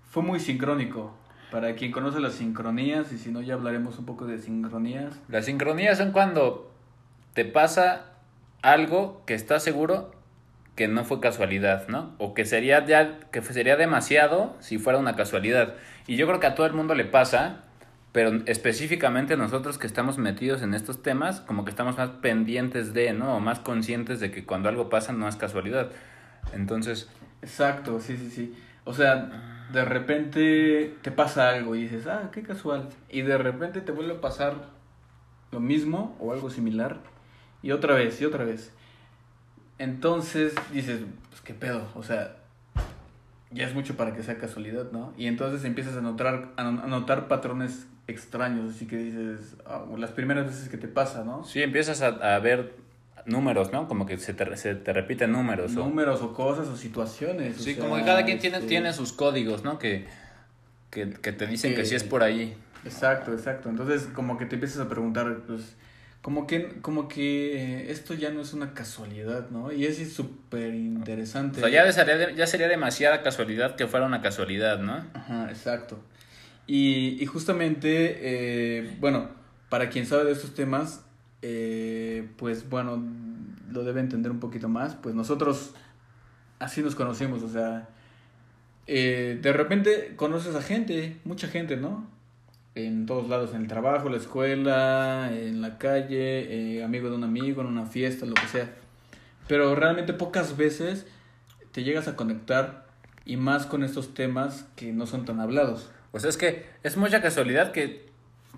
[0.10, 1.16] fue muy sincrónico.
[1.52, 5.20] Para quien conoce las sincronías, y si no ya hablaremos un poco de sincronías.
[5.30, 6.72] Las sincronías son cuando
[7.34, 8.06] te pasa
[8.62, 10.12] algo que estás seguro
[10.76, 12.14] que no fue casualidad, ¿no?
[12.20, 15.74] O que sería ya que sería demasiado si fuera una casualidad.
[16.06, 17.64] Y yo creo que a todo el mundo le pasa
[18.12, 23.14] pero específicamente nosotros que estamos metidos en estos temas, como que estamos más pendientes de,
[23.14, 23.36] ¿no?
[23.36, 25.92] O más conscientes de que cuando algo pasa no es casualidad.
[26.54, 27.08] Entonces...
[27.42, 28.56] Exacto, sí, sí, sí.
[28.84, 32.90] O sea, de repente te pasa algo y dices, ah, qué casual.
[33.10, 34.56] Y de repente te vuelve a pasar
[35.52, 36.98] lo mismo o algo similar.
[37.62, 38.74] Y otra vez, y otra vez.
[39.78, 41.88] Entonces dices, pues qué pedo.
[41.94, 42.38] O sea,
[43.52, 45.14] ya es mucho para que sea casualidad, ¿no?
[45.16, 50.48] Y entonces empiezas a notar, a notar patrones extraños, así que dices, ah, las primeras
[50.48, 51.44] veces que te pasa, ¿no?
[51.44, 52.74] Sí, empiezas a, a ver
[53.26, 53.88] números, ¿no?
[53.88, 55.72] Como que se te, se te repiten números.
[55.74, 56.34] Números o...
[56.34, 57.58] cosas o situaciones.
[57.58, 59.80] Sí, como que cada quien tiene, este tiene sus códigos, ¿no?
[59.80, 60.08] Que,
[60.90, 62.56] que, que te dicen que, sí es por ahí.
[62.86, 63.70] Exacto, exacto.
[63.70, 65.76] Entonces como que te empiezas a preguntar, pues,
[66.22, 69.72] como que, como que esto ya no es una casualidad, ¿no?
[69.72, 71.60] Y es súper interesante.
[71.60, 75.06] O sea, ya sería, ya sería demasiada casualidad que fuera una casualidad, ¿no?
[75.14, 76.00] Ajá, exacto.
[76.72, 79.30] Y, y justamente, eh, bueno,
[79.70, 81.04] para quien sabe de estos temas,
[81.42, 83.04] eh, pues bueno,
[83.72, 84.94] lo debe entender un poquito más.
[84.94, 85.74] Pues nosotros
[86.60, 87.90] así nos conocimos, o sea,
[88.86, 92.06] eh, de repente conoces a gente, mucha gente, ¿no?
[92.76, 97.62] En todos lados, en el trabajo, la escuela, en la calle, amigo de un amigo,
[97.62, 98.76] en una fiesta, lo que sea.
[99.48, 101.08] Pero realmente pocas veces
[101.72, 102.86] te llegas a conectar
[103.26, 105.90] y más con estos temas que no son tan hablados.
[106.12, 108.10] O sea, es que es mucha casualidad que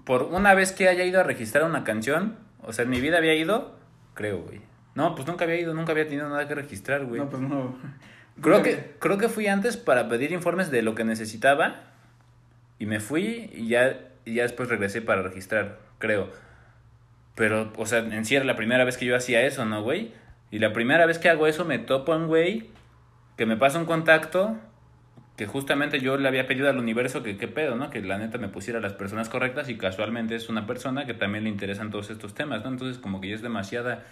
[0.05, 3.17] por una vez que haya ido a registrar una canción, o sea, en mi vida
[3.17, 3.75] había ido,
[4.13, 4.61] creo, güey.
[4.95, 7.21] No, pues nunca había ido, nunca había tenido nada que registrar, güey.
[7.21, 7.75] No, pues no.
[8.41, 11.83] Creo que, creo que fui antes para pedir informes de lo que necesitaba
[12.79, 16.29] y me fui y ya, y ya después regresé para registrar, creo.
[17.35, 20.13] Pero, o sea, en sí era la primera vez que yo hacía eso, ¿no, güey?
[20.49, 22.69] Y la primera vez que hago eso me topo un güey
[23.37, 24.57] que me pasa un contacto
[25.35, 27.89] que justamente yo le había pedido al universo que qué pedo, ¿no?
[27.89, 31.45] Que la neta me pusiera las personas correctas y casualmente es una persona que también
[31.45, 32.69] le interesan todos estos temas, ¿no?
[32.69, 34.03] Entonces como que ya es demasiada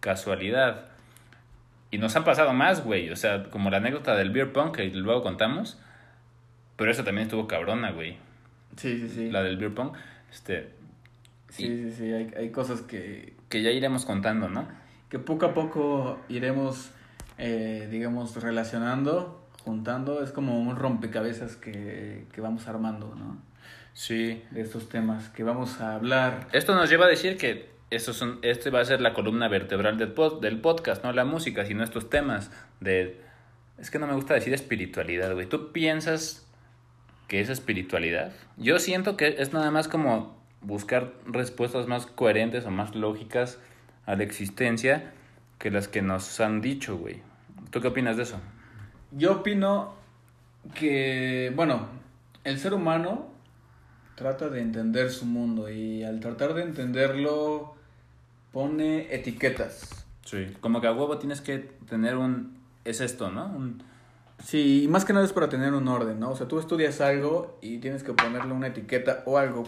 [0.00, 0.86] casualidad.
[1.90, 4.84] Y nos han pasado más, güey, o sea, como la anécdota del beer pong que
[4.86, 5.78] luego contamos,
[6.76, 8.16] pero eso también estuvo cabrona, güey.
[8.76, 9.30] Sí, sí, sí.
[9.30, 9.92] La del beer pong,
[10.32, 10.70] este...
[11.50, 13.34] Sí, sí, sí, hay, hay cosas que...
[13.48, 14.66] Que ya iremos contando, ¿no?
[15.08, 16.90] Que poco a poco iremos,
[17.38, 23.38] eh, digamos, relacionando juntando, es como un rompecabezas que, que vamos armando, ¿no?
[23.94, 24.42] Sí.
[24.50, 26.48] De estos temas que vamos a hablar.
[26.52, 29.96] Esto nos lleva a decir que estos son, este va a ser la columna vertebral
[29.96, 32.50] del, pod, del podcast, no la música, sino estos temas
[32.80, 33.20] de...
[33.78, 35.46] Es que no me gusta decir espiritualidad, güey.
[35.46, 36.46] ¿Tú piensas
[37.28, 38.32] que es espiritualidad?
[38.56, 43.58] Yo siento que es nada más como buscar respuestas más coherentes o más lógicas
[44.06, 45.12] a la existencia
[45.58, 47.22] que las que nos han dicho, güey.
[47.70, 48.40] ¿Tú qué opinas de eso?
[49.16, 49.94] Yo opino
[50.74, 51.86] que, bueno,
[52.42, 53.28] el ser humano
[54.16, 57.74] trata de entender su mundo y al tratar de entenderlo
[58.52, 60.06] pone etiquetas.
[60.24, 62.58] Sí, como que a huevo tienes que tener un...
[62.84, 63.46] Es esto, ¿no?
[63.46, 63.82] Un...
[64.42, 66.30] Sí, y más que nada es para tener un orden, ¿no?
[66.30, 69.64] O sea, tú estudias algo y tienes que ponerle una etiqueta o algo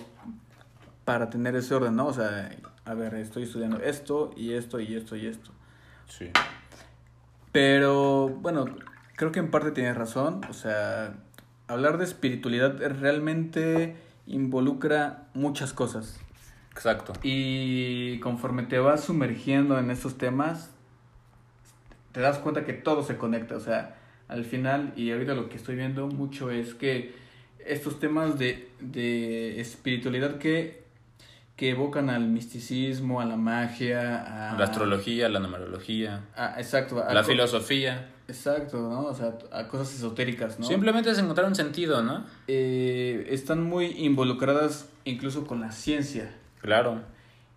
[1.05, 2.09] para tener ese orden, ¿no?
[2.09, 2.51] O sea,
[2.85, 5.51] a ver, estoy estudiando esto y esto y esto y esto.
[6.09, 6.31] Sí.
[7.53, 8.67] Pero, bueno,
[9.17, 10.41] creo que en parte tienes razón.
[10.49, 11.15] O sea,
[11.69, 16.21] hablar de espiritualidad realmente involucra muchas cosas.
[16.73, 17.15] Exacto.
[17.23, 20.71] Y conforme te vas sumergiendo en estos temas,
[22.13, 23.57] te das cuenta que todo se conecta.
[23.57, 23.97] O sea,
[24.29, 27.15] al final, y ahorita lo que estoy viendo mucho es que
[27.65, 30.85] estos temas de, de espiritualidad que,
[31.57, 37.13] que evocan al misticismo, a la magia, a La astrología, la numerología, a- exacto, a
[37.15, 38.11] la filosofía.
[38.29, 39.07] Exacto, ¿no?
[39.07, 40.67] O sea, a cosas esotéricas, ¿no?
[40.67, 42.25] Simplemente es encontrar un sentido, ¿no?
[42.49, 46.35] Eh, están muy involucradas incluso con la ciencia.
[46.61, 47.01] Claro.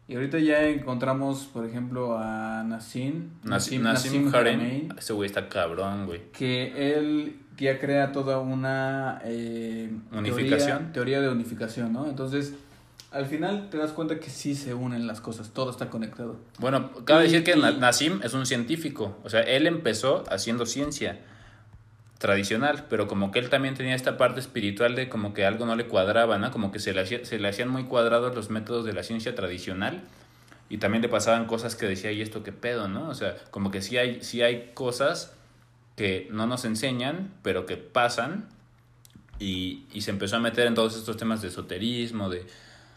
[0.07, 4.89] Y ahorita ya encontramos, por ejemplo, a Nassim, Nassim, Nassim Harem.
[4.97, 6.21] Ese güey está cabrón, güey.
[6.31, 10.77] que él ya crea toda una eh, Unificación.
[10.77, 12.07] Teoría, teoría de unificación, ¿no?
[12.07, 12.55] Entonces,
[13.11, 16.37] al final te das cuenta que sí se unen las cosas, todo está conectado.
[16.59, 19.17] Bueno, cabe Y- decir que y- Nassim es un científico.
[19.23, 21.19] O sea, él empezó haciendo ciencia
[22.19, 25.75] tradicional, pero como que él también tenía esta parte espiritual de como que algo no
[25.75, 26.51] le cuadraba, ¿no?
[26.51, 29.35] Como que se le, hacía- se le hacían muy cuadrados los métodos de la ciencia
[29.35, 30.01] tradicional
[30.69, 33.07] y también le pasaban cosas que decía, ¿y esto qué pedo, no?
[33.09, 35.33] O sea, como que sí hay, sí hay cosas
[35.95, 38.49] que no nos enseñan, pero que pasan
[39.39, 42.45] y, y se empezó a meter en todos estos temas de esoterismo, de...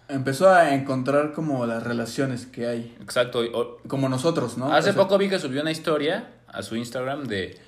[0.09, 4.73] Empezó a encontrar como las relaciones que hay, Exacto, o- como nosotros, ¿no?
[4.73, 7.59] Hace O sea, poco vi que subió una historia a su Instagram de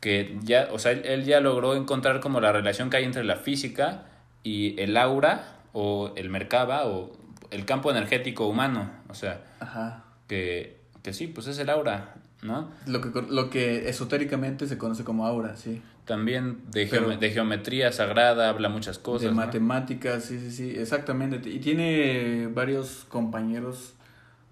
[0.00, 3.24] que ya, o sea, él, él ya logró encontrar como la relación que hay entre
[3.24, 4.02] la física
[4.42, 7.12] y el aura o el merkaba o
[7.50, 8.90] el campo energético humano.
[9.08, 10.04] O sea, Ajá.
[10.28, 12.68] que, que sí, pues es el aura, ¿no?
[12.86, 15.80] Lo que, lo que esotéricamente se conoce como aura, sí.
[16.04, 19.22] También de, Pero- geome- de geometría sagrada habla muchas cosas.
[19.22, 19.34] de ¿no?
[19.36, 21.48] matemáticas, sí, sí, sí, exactamente.
[21.48, 23.94] Y tiene varios compañeros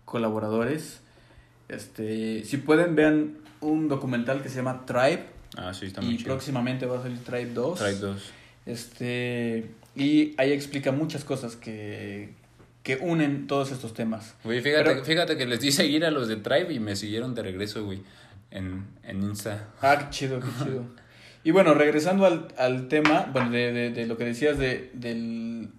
[0.07, 1.01] colaboradores.
[1.69, 5.25] Este, si pueden, vean un documental que se llama Tribe.
[5.57, 6.29] Ah, sí, está muy Y chido.
[6.31, 7.79] próximamente va a salir Tribe 2.
[7.79, 8.33] Tribe 2.
[8.67, 12.31] Este, y ahí explica muchas cosas que,
[12.83, 14.35] que unen todos estos temas.
[14.45, 17.35] Güey, fíjate, Pero- fíjate que les di seguir a los de Tribe y me siguieron
[17.35, 18.01] de regreso, güey,
[18.51, 19.69] en, en Insta.
[19.83, 20.85] Ah, qué chido, qué chido.
[21.45, 25.71] Y bueno, regresando al, al tema, bueno, de, de, de lo que decías de del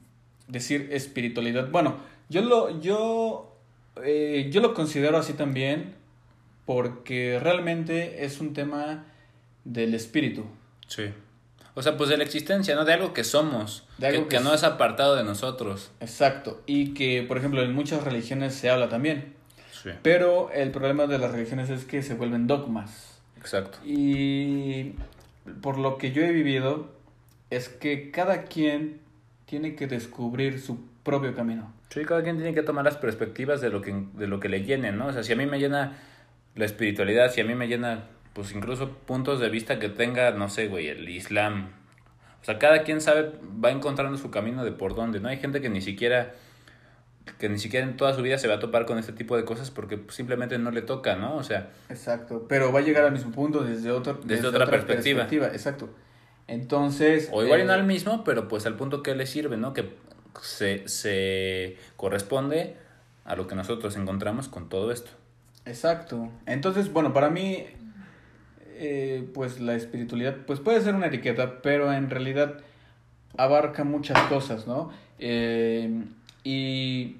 [0.47, 1.69] decir espiritualidad.
[1.71, 1.97] Bueno,
[2.29, 3.55] yo lo, yo,
[4.03, 5.95] eh, yo lo considero así también
[6.65, 9.05] porque realmente es un tema
[9.63, 10.45] del espíritu.
[10.87, 11.03] Sí.
[11.75, 12.85] O sea, pues de la existencia, ¿no?
[12.85, 15.91] De algo que somos, De algo que, que que no es- es apartado de nosotros.
[16.01, 16.61] Exacto.
[16.67, 19.33] Y que, por ejemplo, en muchas religiones se habla también.
[19.71, 19.89] Sí.
[20.03, 23.17] Pero el problema de las religiones es que se vuelven dogmas.
[23.37, 23.79] Exacto.
[23.85, 24.93] Y
[25.61, 26.91] por lo que yo he vivido,
[27.49, 28.99] es que cada quien
[29.45, 31.73] tiene que descubrir su propio camino.
[31.89, 34.63] Sí, cada quien tiene que tomar las perspectivas de lo que, de lo que le
[34.63, 35.07] llene, ¿no?
[35.07, 35.97] O sea, si a mí me llena
[36.55, 40.49] la espiritualidad, si a mí me llena, pues incluso puntos de vista que tenga, no
[40.49, 41.69] sé, güey, el Islam.
[42.41, 43.31] O sea, cada quien sabe,
[43.63, 45.29] va encontrando su camino de por dónde, ¿no?
[45.29, 46.33] Hay gente que ni siquiera,
[47.37, 49.45] que ni siquiera en toda su vida se va a topar con este tipo de
[49.45, 51.35] cosas porque simplemente no le toca, ¿no?
[51.35, 52.45] O sea, Exacto.
[52.49, 55.47] Pero va a llegar al mismo punto desde, otro, Desde otra perspectiva.
[55.47, 55.89] Exacto.
[56.47, 57.29] Entonces...
[57.31, 59.73] O igual y no eh, al mismo, pero pues al punto que le sirve, ¿no?
[59.73, 59.93] Que
[60.41, 62.75] se, se corresponde
[63.25, 65.11] a lo que nosotros encontramos con todo esto.
[65.65, 66.29] Exacto.
[66.45, 67.65] Entonces, bueno, para mí,
[68.75, 72.57] eh, pues la espiritualidad, pues puede ser una etiqueta, pero en realidad
[73.37, 74.91] abarca muchas cosas, ¿no?
[75.19, 76.03] Eh,
[76.43, 77.17] y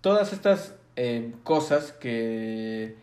[0.00, 2.96] todas estas eh, cosas que,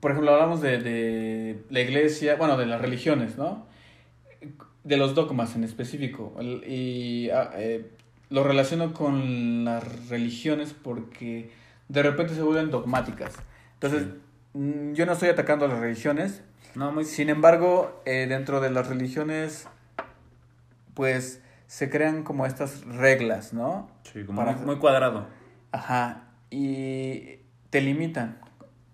[0.00, 3.66] por ejemplo, hablamos de, de la iglesia, bueno, de las religiones, ¿no?
[4.84, 6.34] De los dogmas en específico.
[6.66, 7.90] Y ah, eh,
[8.30, 11.50] lo relaciono con las religiones porque
[11.88, 13.34] de repente se vuelven dogmáticas.
[13.74, 14.58] Entonces, Sí.
[14.58, 16.42] mm, yo no estoy atacando a las religiones.
[16.74, 17.04] No, muy...
[17.04, 19.66] Sin embargo, eh, dentro de las religiones,
[20.94, 23.88] pues se crean como estas reglas, ¿no?
[24.04, 25.26] Sí, como Para- muy, cuadrado.
[25.72, 28.38] Ajá, y te limitan.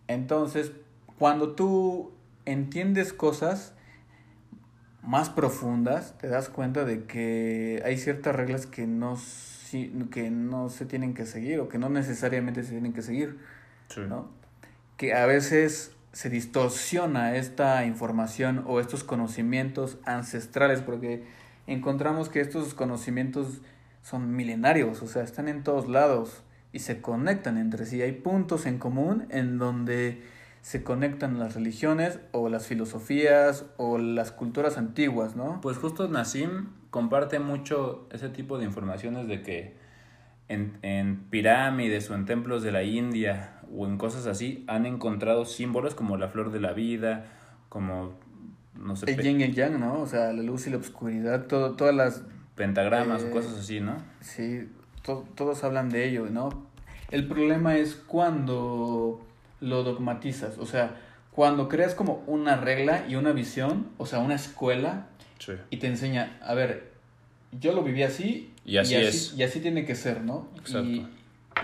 [0.09, 0.73] Entonces,
[1.19, 2.13] cuando tú
[2.45, 3.75] entiendes cosas
[5.03, 9.19] más profundas, te das cuenta de que hay ciertas reglas que no,
[10.11, 13.39] que no se tienen que seguir o que no necesariamente se tienen que seguir,
[13.89, 14.01] Sí.
[14.09, 14.29] ¿no?
[14.97, 21.25] Que a veces se distorsiona esta información o estos conocimientos ancestrales porque
[21.67, 23.61] encontramos que estos conocimientos
[24.03, 28.03] son milenarios, o sea, están en todos lados y se conectan entre sí.
[28.03, 30.23] Hay puntos en común en donde
[30.63, 35.61] se conectan las religiones o las filosofías o las culturas antiguas, ¿no?
[35.61, 39.77] Pues justo Nassim comparte mucho ese tipo de informaciones de que
[40.49, 45.45] en, en pirámides o en templos de la India o en cosas así han encontrado
[45.45, 47.27] símbolos como la flor de la vida,
[47.69, 48.15] como,
[48.75, 50.01] no sé, El yin y el yang, ¿no?
[50.01, 52.23] O sea, la luz y la oscuridad, todo, todas las...
[52.55, 53.97] pentagramas eh, o cosas así, ¿no?
[54.21, 54.69] Sí,
[55.03, 56.49] to- todos hablan de ello, ¿no?
[57.11, 59.21] El problema es cuando
[59.61, 60.97] lo dogmatizas, o sea,
[61.31, 65.07] cuando creas como una regla y una visión, o sea, una escuela,
[65.39, 65.53] Sí.
[65.71, 66.93] y te enseña, a ver,
[67.61, 69.35] yo lo viví así, Y así es.
[69.37, 70.49] y así tiene que ser, ¿no?
[70.57, 70.89] Exacto.
[70.89, 71.07] Y,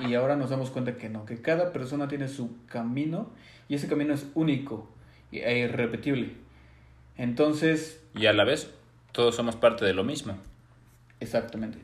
[0.06, 3.30] y ahora nos damos cuenta que no, que cada persona tiene su camino
[3.68, 4.88] y ese camino es único
[5.30, 6.34] y- e irrepetible.
[7.18, 8.70] Entonces, Y a la vez,
[9.12, 10.38] todos somos parte de lo mismo.
[11.20, 11.78] exactamente.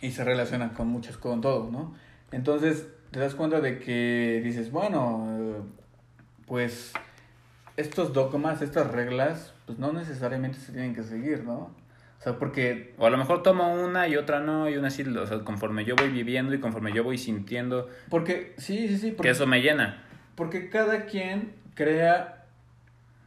[0.00, 1.94] Y se relacionan con muchas, con todo, ¿no?
[2.30, 5.66] Entonces, te das cuenta de que dices, bueno,
[6.46, 6.92] pues
[7.76, 11.74] estos dogmas, estas reglas, pues no necesariamente se tienen que seguir, ¿no?
[12.20, 15.02] O sea, porque O a lo mejor tomo una y otra no, y una sí,
[15.02, 19.10] o sea, conforme yo voy viviendo y conforme yo voy sintiendo, Porque, sí, sí, sí.
[19.10, 20.02] que Porque, eso me llena.
[20.34, 22.43] porque cada quien crea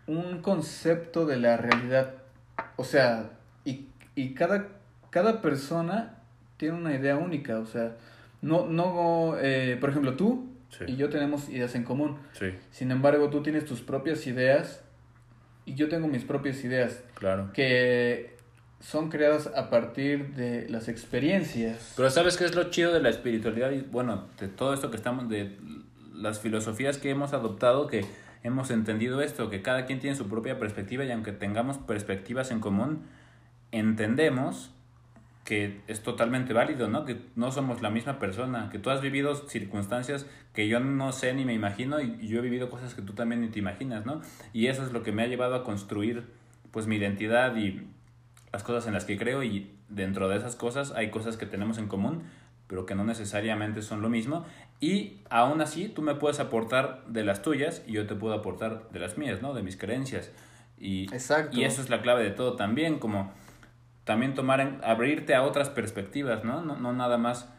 [0.08, 2.14] un concepto de la realidad.
[2.78, 3.30] O sea,
[3.66, 4.68] y, y cada,
[5.10, 6.16] cada persona
[6.58, 7.60] tiene una idea única.
[7.60, 7.96] O sea,
[8.42, 10.84] no, no eh, por ejemplo, tú Sí.
[10.86, 12.18] y yo tenemos ideas en común.
[12.34, 14.84] Sí, Sin embargo, tú tienes tus propias ideas
[15.66, 17.52] y yo tengo mis propias ideas claro.
[17.54, 18.36] que
[18.82, 21.94] son creadas a partir de las experiencias.
[21.96, 23.72] Pero ¿sabes qué es lo chido de la espiritualidad?
[23.72, 25.58] Y bueno, de todo esto que estamos, de
[26.14, 28.06] las filosofías que hemos adoptado, que
[28.48, 32.60] hemos entendido esto, que cada quien tiene su propia perspectiva y aunque tengamos perspectivas en
[32.60, 33.04] común,
[33.72, 34.74] entendemos
[35.48, 37.06] que es totalmente válido, ¿no?
[37.06, 41.34] Que no somos la misma persona, que tú has vivido circunstancias que yo no sé
[41.34, 44.22] ni me imagino y yo he vivido cosas que tú también ni te imaginas, ¿no?
[44.52, 46.26] Y eso es lo que me ha llevado a construir
[46.72, 47.88] pues mi identidad y
[48.52, 51.78] las cosas en las que creo y dentro de esas cosas hay cosas que tenemos
[51.78, 52.24] en común,
[52.68, 54.46] pero que no necesariamente son lo mismo
[54.80, 58.90] y aún así tú me puedes aportar de las tuyas y yo te puedo aportar
[58.92, 59.54] de las mías, ¿no?
[59.54, 60.32] De mis creencias.
[60.78, 61.58] Y, Exacto.
[61.58, 63.32] y eso es la clave de todo también, como
[64.04, 66.62] también tomar en, abrirte a otras perspectivas, ¿no?
[66.62, 66.76] ¿no?
[66.76, 67.50] No nada más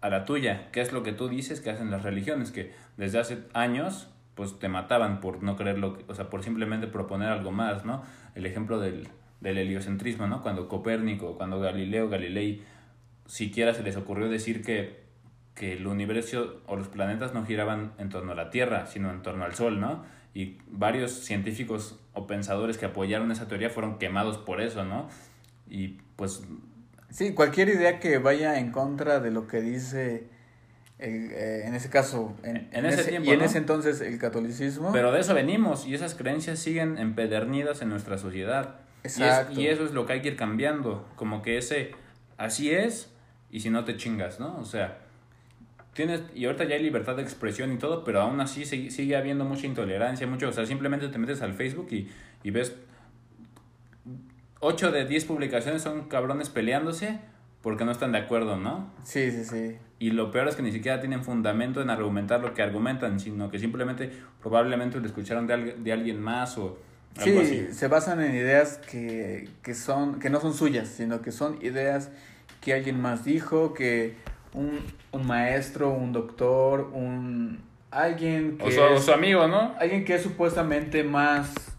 [0.00, 3.18] a la tuya, que es lo que tú dices que hacen las religiones, que desde
[3.18, 7.84] hace años pues te mataban por no creerlo, o sea, por simplemente proponer algo más,
[7.84, 8.04] ¿no?
[8.36, 9.08] El ejemplo del,
[9.40, 10.42] del heliocentrismo, ¿no?
[10.42, 12.62] Cuando Copérnico, cuando Galileo Galilei
[13.26, 15.07] siquiera se les ocurrió decir que,
[15.58, 19.22] que el universo o los planetas no giraban en torno a la Tierra, sino en
[19.22, 20.04] torno al Sol, ¿no?
[20.34, 25.08] Y varios científicos o pensadores que apoyaron esa teoría fueron quemados por eso, ¿no?
[25.68, 26.42] Y pues
[27.10, 30.28] Sí, cualquier idea que vaya en contra de lo que dice,
[30.98, 33.44] el, eh, en ese caso, en, En ese tiempo, y en ¿no?
[33.46, 34.92] ese entonces el catolicismo.
[34.92, 38.76] Pero de eso venimos y esas creencias siguen empedernidas en nuestra sociedad.
[39.04, 39.60] Y, es- Exacto.
[39.60, 41.08] y eso es lo que hay que ir cambiando.
[41.16, 41.92] Como que ese,
[42.36, 43.10] así es,
[43.50, 44.58] y si no te chingas, ¿no?
[44.58, 44.98] O sea,
[45.98, 49.16] tienes, y ahorita ya hay libertad de expresión y todo, pero aún así sigue, sigue
[49.16, 52.08] habiendo mucha intolerancia, mucho, o sea, simplemente te metes al Facebook y,
[52.42, 52.74] y ves
[54.60, 57.18] 8 de 10 publicaciones son cabrones peleándose
[57.62, 58.90] porque no están de acuerdo, ¿no?
[59.04, 59.76] Sí, sí, sí.
[59.98, 63.50] Y lo peor es que ni siquiera tienen fundamento en argumentar lo que argumentan, sino
[63.50, 66.78] que simplemente probablemente lo escucharon de, alg- de alguien más o
[67.16, 67.72] algo Sí, así.
[67.72, 72.10] se basan en ideas que, que, son, que no son suyas, sino que son ideas
[72.60, 74.14] que alguien más dijo, que
[74.54, 74.78] un,
[75.12, 79.74] un maestro, un doctor, un alguien que O su, o es- su amigo, ¿no?
[79.78, 81.76] alguien que es supuestamente más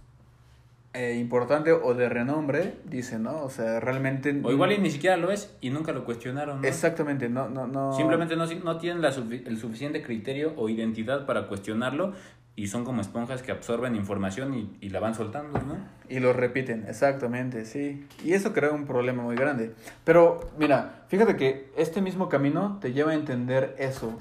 [0.94, 3.44] eh, importante o de renombre, dice, ¿no?
[3.44, 4.36] O sea, realmente...
[4.44, 6.68] O igual y ni siquiera lo es y nunca lo cuestionaron, ¿no?
[6.68, 7.94] Exactamente, no, no, no...
[7.94, 12.14] Simplemente no, no tienen la el suficiente criterio o identidad para cuestionarlo
[12.62, 15.78] y son como esponjas que absorben información y, y la van soltando, ¿no?
[16.10, 18.06] Y lo repiten, exactamente, sí.
[18.24, 19.74] Y eso crea un problema muy grande.
[20.04, 24.18] Pero, mira, fíjate que este mismo camino te lleva a entender eso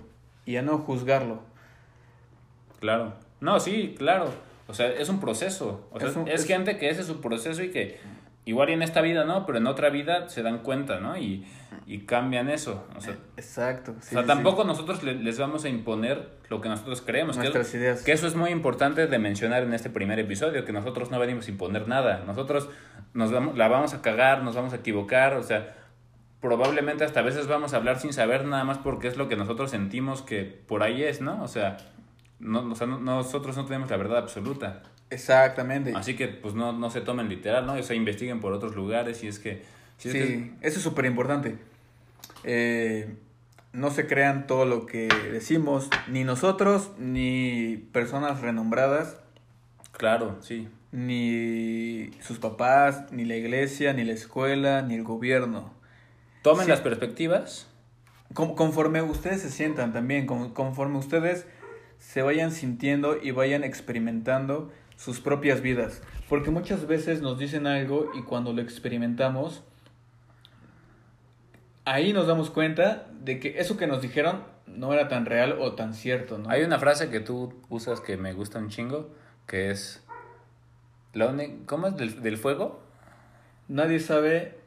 [0.47, 1.41] y a no juzgarlo.
[2.81, 3.15] Claro.
[3.41, 4.31] No, sí, claro.
[4.69, 5.89] O sea, es un proceso.
[5.93, 7.99] O sea, Es es, un- es- gente que ese es su proceso y que
[8.45, 11.17] igual y en esta vida no, pero en otra vida se dan cuenta, ¿no?
[11.17, 11.45] Y,
[11.87, 12.87] y cambian eso.
[12.97, 13.93] O sea, Exacto.
[14.01, 17.37] sí, o sea sí, tampoco nosotros le- les vamos a imponer lo que nosotros creemos.
[17.37, 18.03] que es- Nuestras ideas.
[18.03, 21.47] Que eso es muy importante de mencionar en este primer episodio, que nosotros no venimos
[21.47, 22.23] a imponer nada.
[22.27, 22.69] Nosotros
[23.15, 25.75] nos vamos, la vamos a cagar, nos vamos a equivocar, o sea,
[26.41, 29.37] probablemente hasta a veces vamos a hablar sin saber nada más porque es lo que
[29.37, 31.43] nosotros sentimos que por ahí es, ¿no?
[31.43, 31.79] O sea,
[32.39, 34.83] no, o sea, no- nosotros no tenemos la verdad absoluta.
[35.11, 35.93] Exactamente.
[35.97, 37.73] Así que pues no, no se tomen literal, ¿no?
[37.75, 39.63] O sea, investiguen por otros lugares y es que...
[39.97, 41.57] si es sí, que- eso es súper importante.
[42.45, 43.17] Eh,
[43.73, 49.19] no se crean todo lo que decimos, ni nosotros, ni personas renombradas,
[49.93, 50.69] claro, sí.
[50.93, 55.73] ni sus papás, ni la iglesia, ni la escuela, ni el gobierno.
[56.43, 56.71] Tomen Sí.
[56.71, 57.67] las perspectivas.
[58.35, 61.47] Con- conforme ustedes se sientan también, con- conforme ustedes
[61.99, 66.03] se vayan sintiendo y vayan experimentando sus propias vidas.
[66.29, 69.63] Porque muchas veces nos dicen algo y cuando lo experimentamos,
[71.93, 75.75] ahí nos damos cuenta de que eso que nos dijeron no era tan real o
[75.75, 76.49] tan cierto, ¿no?
[76.51, 79.11] Hay una frase que tú usas que me gusta un chingo,
[79.47, 80.05] que es...
[81.15, 81.35] La
[81.67, 81.97] ¿Cómo es?
[81.97, 82.81] ¿Del, del fuego?
[83.67, 84.59] Nadie sabe...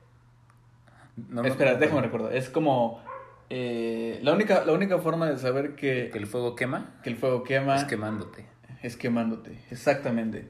[1.30, 2.34] No Espera, déjame recordar.
[2.36, 3.02] Es como...
[3.50, 6.96] eh, la, única, la única forma de saber que, ¿Que el fuego quema?
[7.04, 8.46] que el fuego quema Es quemándote.
[8.82, 9.64] es quemándote.
[9.70, 10.50] Exactamente.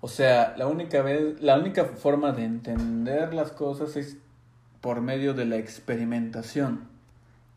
[0.00, 4.18] O sea, la única vez, la única forma de entender las cosas es
[4.84, 6.86] por medio de la experimentación.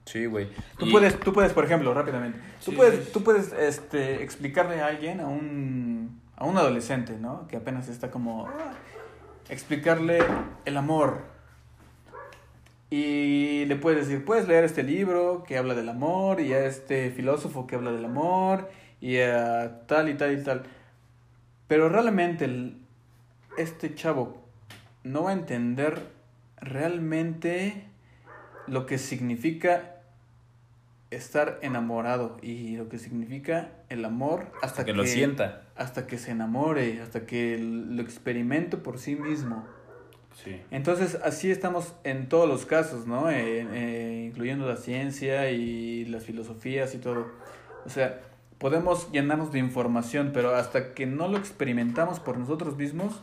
[0.05, 0.47] Sí, güey.
[0.79, 3.09] Tú Y- puedes, tú puedes, por ejemplo, rápidamente, tú Sí, puedes, sí.
[3.11, 7.45] tú puedes este, explicarle a alguien, a un, a un adolescente, ¿no?
[7.49, 8.47] Que apenas está como,
[9.49, 10.19] explicarle
[10.63, 11.17] el amor.
[12.89, 17.11] Y le puedes decir, puedes leer este libro que habla del amor y a este
[17.11, 18.69] filósofo que habla del amor
[19.01, 20.63] y a tal y tal y tal.
[21.67, 22.77] Pero realmente el-
[23.57, 24.37] este chavo
[25.03, 26.15] no va a entender
[26.59, 27.85] realmente
[28.67, 29.95] lo que significa
[31.09, 35.63] estar enamorado y lo que significa el amor hasta que lo sienta.
[35.75, 39.65] hasta que se enamore, hasta que lo experimente por sí mismo.
[40.43, 40.61] Sí.
[40.69, 43.29] Entonces, así estamos en todos los casos, ¿no?
[43.31, 47.31] Eh, eh, incluyendo la ciencia y las filosofías y todo.
[47.85, 48.19] O sea,
[48.57, 53.19] podemos llenarnos de información, pero hasta que no lo experimentamos por nosotros mismos,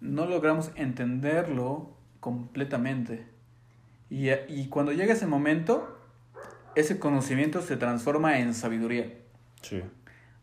[0.00, 1.93] no logramos entenderlo
[2.24, 3.26] completamente.
[4.08, 5.98] Y, y cuando llega ese momento,
[6.74, 9.12] ese conocimiento se transforma en sabiduría.
[9.60, 9.82] Sí.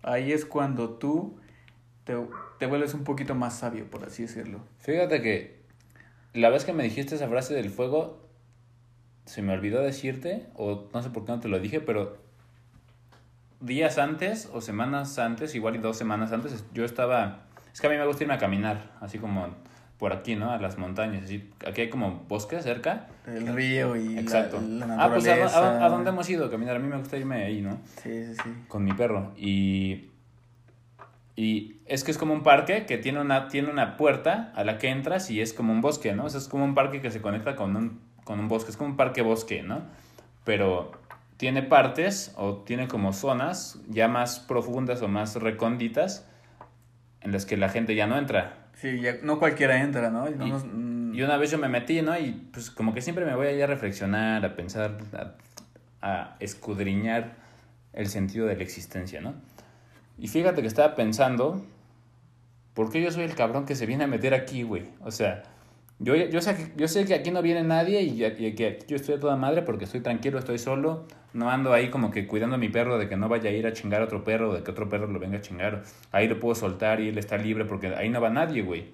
[0.03, 1.39] Ahí es cuando tú
[2.03, 2.15] te,
[2.59, 4.59] te vuelves un poquito más sabio, por así decirlo.
[4.77, 5.63] Fíjate que
[6.33, 8.29] la vez que me dijiste esa frase del fuego,
[9.25, 12.15] se me olvidó decirte, o no sé por qué no te lo dije, pero
[13.59, 17.47] días antes o semanas antes, igual y dos semanas antes, yo estaba...
[17.73, 19.47] Es que a mí me gusta irme a caminar, así como
[20.01, 20.49] por aquí, ¿no?
[20.49, 21.25] A las montañas.
[21.25, 23.05] Así, aquí hay como bosque cerca.
[23.27, 24.49] El río y la-
[24.87, 25.79] la, ah, pues ¿a, dó- naturaleza.
[25.79, 26.75] a, a dónde hemos ido a caminar?
[26.77, 27.77] A mí me gusta irme ahí, ¿no?
[28.01, 28.49] Sí, sí, sí.
[28.67, 30.07] con mi perro y
[31.35, 34.77] y es que es como un parque que tiene una tiene una puerta a la
[34.79, 36.25] que entras y es como un bosque, ¿no?
[36.25, 38.77] O sea, es como un parque que se conecta con un con un bosque, es
[38.77, 39.83] como un parque bosque, ¿no?
[40.43, 40.91] Pero
[41.37, 46.27] tiene partes o tiene como zonas ya más profundas o más recónditas
[47.21, 48.57] en las que la gente ya no entra.
[48.81, 50.27] Sí, ya, no cualquiera entra, ¿no?
[50.29, 52.17] Y no nos- mm, Y una vez yo me metí, ¿no?
[52.17, 57.33] Y pues como que siempre me voy ahí a reflexionar, a pensar, a, a escudriñar
[57.93, 59.33] el sentido de la existencia, ¿no?
[60.17, 61.65] Y fíjate que estaba pensando,
[62.73, 64.85] ¿por qué yo soy el cabrón que se viene a meter aquí, güey?
[65.01, 65.43] O sea,
[66.03, 68.85] yo, yo, sé, que, yo sé que aquí no viene nadie y, y que aquí
[68.87, 72.27] yo estoy a toda madre porque estoy tranquilo, estoy solo, no ando ahí como que
[72.27, 74.53] cuidando a mi perro de que no vaya a ir a chingar a otro perro,
[74.53, 75.83] de que otro perro lo venga a chingar.
[76.11, 78.91] Ahí lo puedo soltar y él está libre porque ahí no va nadie, güey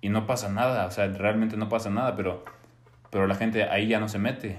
[0.00, 2.44] y no pasa nada, o sea, realmente no pasa nada, pero,
[3.08, 4.58] pero la gente ahí ya no se mete.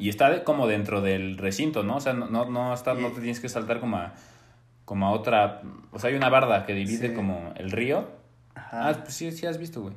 [0.00, 1.96] Y está de- como dentro del recinto, ¿no?
[1.96, 4.12] O sea, no, no, no, está, no te tienes que saltar como a,
[4.84, 5.62] como a otra...
[5.92, 7.14] O sea, hay una barda que divide Sí.
[7.14, 8.08] como el río.
[8.56, 8.88] Ajá.
[8.88, 9.94] Ah, pues sí, sí has visto, güey.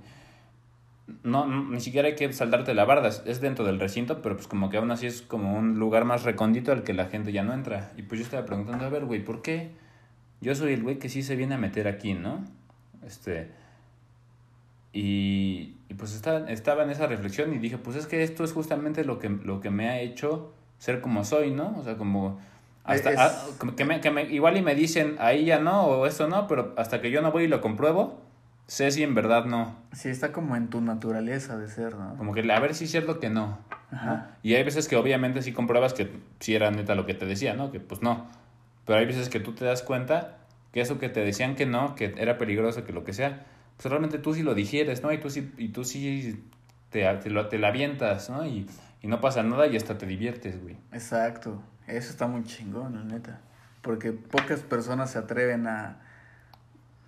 [1.23, 4.47] No, no, ni siquiera hay que saltarte la barda, es- dentro del recinto, pero pues
[4.47, 7.43] como que aún así es como un lugar más recóndito al que la gente ya
[7.43, 7.91] no entra.
[7.97, 9.69] Y pues yo estaba preguntando, a ver, güey, ¿por qué
[10.41, 12.43] yo soy el güey que sí se viene a meter aquí, ¿no?
[13.05, 13.49] Este...
[14.93, 18.53] Y, y pues estaba, estaba en esa reflexión y dije, pues es que esto es
[18.53, 21.75] justamente lo que, lo que me ha hecho ser como soy, ¿no?
[21.77, 22.39] O sea, como...
[22.83, 23.45] Hasta, Es- ah,
[23.75, 26.73] que, me, que me- igual y me dicen, ahí ya no, o esto no, pero
[26.77, 28.21] hasta que yo no voy y lo compruebo,
[28.67, 29.75] sé si en verdad no.
[29.93, 32.15] Sí, está como en tu naturaleza de ser, ¿no?
[32.17, 33.59] Como que a ver si es cierto que no.
[33.91, 33.97] ¿no?
[33.97, 34.37] Ajá.
[34.43, 37.53] Y hay veces que obviamente sí compruebas que sí era neta lo que te decía,
[37.53, 37.71] ¿no?
[37.71, 38.27] Que pues no.
[38.85, 40.37] Pero hay veces que tú te das cuenta
[40.71, 43.45] que eso que te decían que no, que era peligroso, que lo que sea,
[43.77, 45.11] pues realmente tú sí lo digieres, ¿no?
[45.11, 46.43] Y tú sí, y tú sí
[46.89, 48.45] te, te, lo, te la avientas, ¿no?
[48.45, 48.67] Y,
[49.01, 50.75] y no pasa nada y hasta te diviertes, güey.
[50.91, 51.61] Exacto.
[51.87, 53.39] Eso está muy chingón, la neta.
[53.81, 56.01] Porque pocas personas se atreven a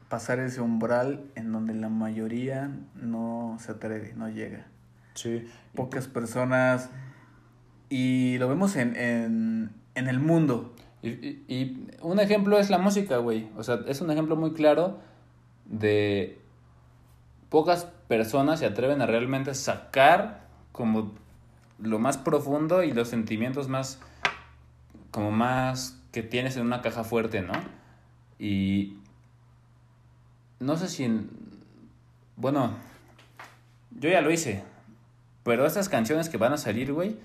[0.09, 4.67] pasar ese umbral en donde la mayoría no se atreve, no llega.
[5.13, 5.47] Sí.
[5.75, 6.89] Pocas personas...
[7.91, 10.75] Y lo vemos en, en, en el mundo.
[11.01, 13.49] Y, y- y un ejemplo es la música, güey.
[13.57, 14.99] O sea, es un ejemplo muy claro
[15.65, 16.39] de
[17.49, 21.13] pocas personas se atreven a realmente sacar como
[21.79, 23.99] lo más profundo y los sentimientos más
[25.11, 27.53] como más que tienes en una caja fuerte, ¿no?
[28.37, 28.97] Y
[30.59, 31.29] no sé si en-
[32.35, 32.73] bueno,
[33.99, 34.63] yo ya lo hice,
[35.43, 37.17] pero estas canciones que van a salir, güey,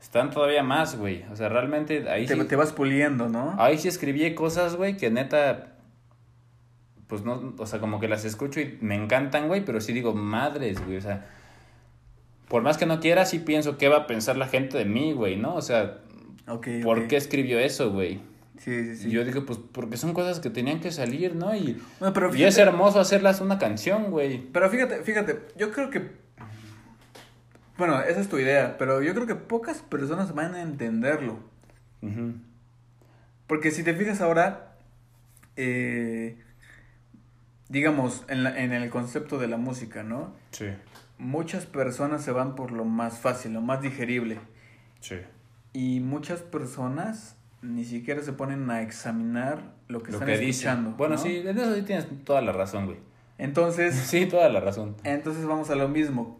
[0.00, 1.24] están todavía más, güey.
[1.32, 3.54] O sea, realmente ahí Te, sí, te vas puliendo, ¿no?
[3.58, 5.72] ahí sí escribí cosas, güey, que neta
[7.08, 10.12] pues no, o sea, como que las escucho y me encantan, güey, pero sí digo,
[10.12, 11.24] madres, güey, o sea,
[12.48, 15.12] por más que no quiera, sí pienso qué va a pensar la gente de mí,
[15.12, 15.54] güey, ¿no?
[15.54, 15.98] O sea,
[16.48, 18.20] Ok, ¿por qué escribió eso, güey?
[18.58, 19.08] Sí, sí, sí.
[19.08, 21.54] Y yo digo, pues porque son cosas que tenían que salir, ¿no?
[21.54, 24.38] Y, Bueno, pero y es hermoso hacerlas una canción, güey.
[24.52, 26.10] Pero fíjate, fíjate, yo creo que...
[27.78, 31.38] Bueno, esa es tu idea, pero yo creo que pocas personas van a entenderlo.
[32.00, 32.34] Ujú.
[33.46, 34.76] Porque si te fijas ahora,
[35.56, 36.38] eh,
[37.68, 40.34] digamos, en, la- en el concepto de la música, ¿no?
[40.52, 40.66] Sí,
[41.18, 44.38] Muchas personas se van por lo más fácil, lo más digerible.
[45.00, 45.16] sí.
[45.72, 47.36] Y muchas personas
[47.66, 49.58] ni siquiera se ponen a examinar
[49.88, 50.50] lo que Lo están que dicen.
[50.70, 50.90] escuchando.
[50.96, 51.20] Bueno, ¿no?
[51.22, 52.98] sí, en eso sí tienes toda la razón, güey.
[53.38, 54.96] Entonces, Sí, toda la razón.
[55.04, 56.38] entonces vamos a lo mismo.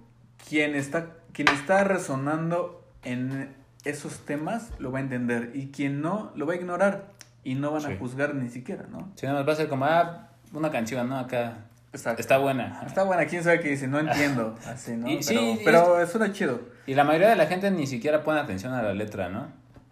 [0.49, 3.55] Quien está, quien está resonando en
[3.85, 5.51] esos temas lo va a entender.
[5.55, 7.09] Y quien no, lo va a ignorar.
[7.45, 7.93] Y no van Sí.
[7.93, 9.13] a juzgar ni siquiera, ¿no?
[9.15, 11.19] Si nada más va a ser como, ah, una canción, ¿no?
[11.19, 11.59] Acá.
[11.93, 12.21] Exacto.
[12.21, 12.83] Está buena.
[12.87, 14.55] Está buena, quién sabe qué dice, no entiendo.
[14.67, 15.09] Así, ¿no?
[15.09, 16.61] Y pero sí, pero suena chido.
[16.87, 19.47] Y la mayoría de la gente ni siquiera pone atención a la letra, ¿no?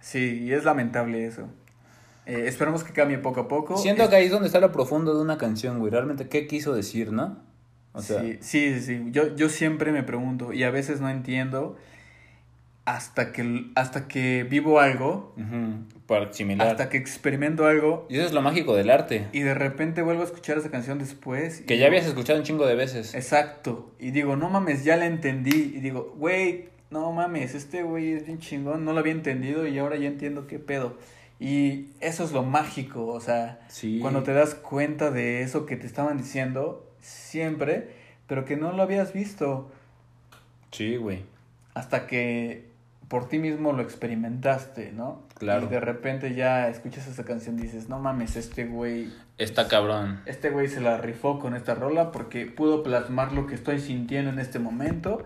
[0.05, 1.49] Sí, y es lamentable eso.
[2.27, 3.79] Eh, esperemos que cambie poco a poco.
[3.79, 5.91] Siento Es- que ahí es donde está lo profundo de una canción, güey.
[5.91, 7.39] Realmente, ¿qué quiso decir, no?
[7.95, 9.03] O sea, sí, sí, sí.
[9.13, 11.77] Yo, yo siempre me pregunto y a veces no entiendo
[12.85, 16.69] hasta que, hasta que vivo algo, ujú, para similar.
[16.69, 19.27] hasta que experimento algo Y eso es lo mágico del arte.
[19.33, 21.63] y de repente vuelvo a escuchar esa canción después.
[21.63, 23.15] Que ya habías escuchado un chingo de veces.
[23.15, 23.95] Exacto.
[23.99, 25.73] Y digo, no mames, ya la entendí.
[25.77, 29.79] Y digo, güey, no mames, este güey es bien chingón, no lo había entendido y
[29.79, 30.97] ahora ya entiendo qué pedo.
[31.41, 33.99] Y eso es lo mágico, o sea, Sí.
[34.01, 37.91] cuando te das cuenta de eso que te estaban diciendo siempre,
[38.29, 39.71] pero que no lo habías visto
[40.71, 41.25] Sí, güey.
[41.75, 42.73] hasta que
[43.09, 45.23] por ti mismo lo experimentaste, ¿no?
[45.39, 45.67] Claro.
[45.67, 50.21] Y de repente ya escuchas esa canción y dices, no mames, este güey Está cabrón.
[50.27, 54.31] este güey se la rifó con esta rola porque pudo plasmar lo que estoy sintiendo
[54.31, 55.25] en este momento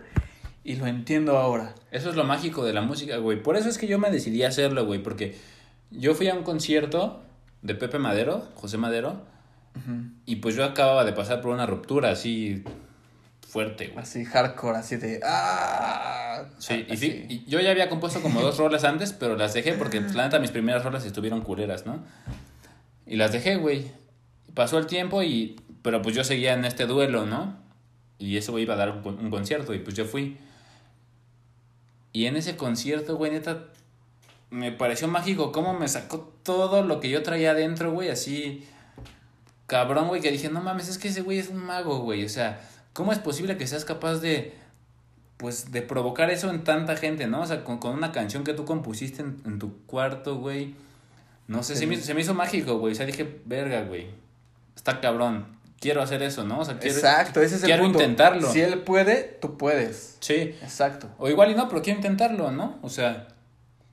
[0.68, 1.74] y lo entiendo ahora.
[1.90, 3.42] Eso es lo mágico de la música, güey.
[3.42, 5.02] Por eso es que yo me decidí a hacerlo, güey.
[5.02, 5.34] Porque
[5.90, 7.22] yo fui a un concierto
[7.62, 9.22] de Pepe Madero, José Madero.
[10.26, 12.64] Y pues yo acababa de pasar por una ruptura así
[13.40, 14.00] fuerte, güey.
[14.00, 15.20] Así hardcore, así de...
[15.24, 16.44] ¡Ah!
[16.58, 16.96] Sí, y, Así.
[16.96, 20.14] sí, y yo ya había compuesto como dos rolas antes, pero las dejé porque, pues,
[20.14, 22.04] la neta, mis primeras rolas estuvieron culeras, ¿no?
[23.06, 23.90] Y las dejé, güey.
[24.52, 25.56] Pasó el tiempo y...
[25.80, 27.56] Pero pues yo seguía en este duelo, ¿no?
[28.18, 30.36] Y güey iba a dar un concierto y pues yo fui.
[32.18, 33.66] Y en ese concierto, güey, neta,
[34.50, 38.66] me pareció mágico cómo me sacó todo lo que yo traía adentro, güey, así...
[39.68, 42.24] Cabrón, güey, que dije, no mames, es que ese güey es un mago, güey.
[42.24, 42.60] O sea,
[42.92, 44.52] ¿cómo es posible que seas capaz de
[45.36, 47.42] pues de provocar eso en tanta gente, ¿no?
[47.42, 50.74] O sea, con, con una canción que tú compusiste en, en tu cuarto, güey.
[51.46, 52.94] No sé, se me, se me hizo mágico, güey.
[52.94, 54.08] O sea, dije, verga, güey.
[54.74, 55.46] Está cabrón.
[55.81, 56.59] Quiero hacer eso, ¿no?
[56.61, 57.99] O sea, quiero, Exacto, ese es el quiero punto.
[58.01, 58.51] intentarlo.
[58.53, 60.16] Si él puede, tú puedes.
[60.20, 60.35] Sí.
[60.62, 61.09] Exacto.
[61.18, 62.79] O igual y no, pero quiero intentarlo, ¿no?
[62.83, 63.29] O sea,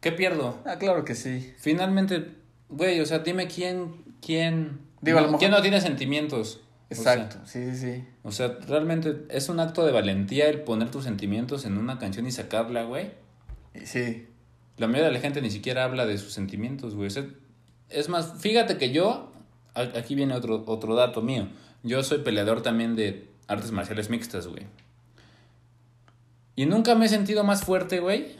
[0.02, 0.58] ¿qué pierdo?
[0.66, 1.54] Ah, claro que sí.
[1.60, 2.32] Finalmente,
[2.70, 6.62] güey, o sea, dime quién, quién, Digo, a lo no, mejor- quién no tiene sentimientos.
[6.90, 8.04] O sea, Exacto, sí, sí, sí.
[8.24, 12.26] O sea, realmente es un acto de valentía el poner tus sentimientos en una canción
[12.28, 13.12] y sacarla, güey.
[13.84, 14.28] Sí,
[14.78, 17.08] La mayoría de la gente ni siquiera habla de sus sentimientos, güey.
[17.08, 17.26] O sea,
[17.90, 19.32] es más, fíjate que yo,
[19.74, 21.48] a- aquí viene otro, otro dato mío.
[21.86, 24.64] Yo soy peleador también de artes marciales mixtas, güey.
[26.58, 28.36] Y nunca me he sentido más fuerte, güey.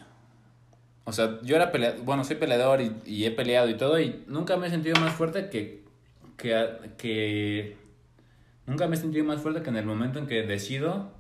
[1.06, 4.24] O sea, yo era peleador, bueno, soy peleador y, y he peleado y todo, y
[4.28, 5.84] nunca me he sentido más fuerte que,
[6.38, 6.68] que,
[6.98, 7.78] que...
[8.66, 11.12] Nunca me he sentido más fuerte que en el momento en que decido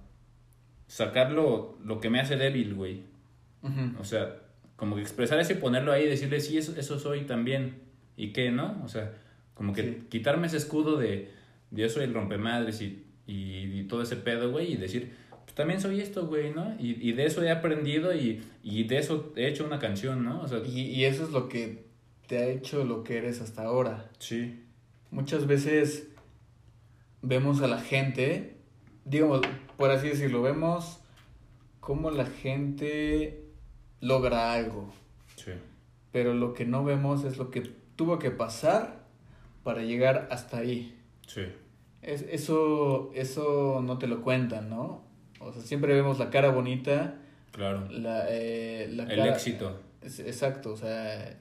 [0.87, 3.03] sacar lo, lo que me hace débil, güey.
[3.99, 4.35] O sea,
[4.75, 7.79] como que expresar eso y ponerlo ahí y decirle, sí, eso, eso soy también.
[8.17, 8.81] ¿Y qué, no?
[8.83, 9.11] O sea,
[9.53, 10.03] como que Sí.
[10.09, 11.31] quitarme ese escudo de
[11.75, 15.13] yo soy el rompemadres y, y, y todo ese pedo, güey, y decir,
[15.43, 16.75] pues también soy esto, güey, ¿no?
[16.79, 20.41] Y, y de eso he aprendido y, y de eso he hecho una canción, ¿no?
[20.41, 21.85] O sea, y, y eso es lo que
[22.27, 24.09] te ha hecho lo que eres hasta ahora.
[24.19, 24.61] sí.
[25.11, 26.09] Muchas veces
[27.21, 28.57] vemos a la gente,
[29.05, 29.41] digamos,
[29.77, 30.99] por así decirlo, vemos
[31.79, 33.45] cómo la gente
[34.01, 34.91] logra algo,
[35.37, 35.51] Sí.
[36.11, 37.61] pero lo que no vemos es lo que
[37.95, 39.05] tuvo que pasar
[39.63, 40.97] para llegar hasta ahí.
[41.27, 41.43] Sí.
[42.05, 45.03] Es, eso, eso no te lo cuentan, ¿no?
[45.39, 47.15] O sea, siempre vemos la cara bonita,
[47.51, 47.87] Claro.
[47.89, 49.79] la, eh, la El éxito.
[50.01, 51.37] Es- exacto, o sea,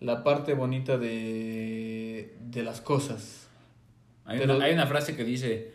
[0.00, 3.48] la parte bonita de, de las cosas.
[4.26, 5.72] Hay, Pero- una, hay una frase que dice,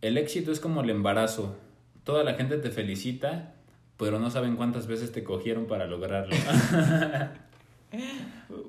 [0.00, 1.56] el éxito es como el embarazo.
[2.04, 3.54] Toda la gente te felicita,
[3.98, 6.34] pero no saben cuántas veces te cogieron para lograrlo.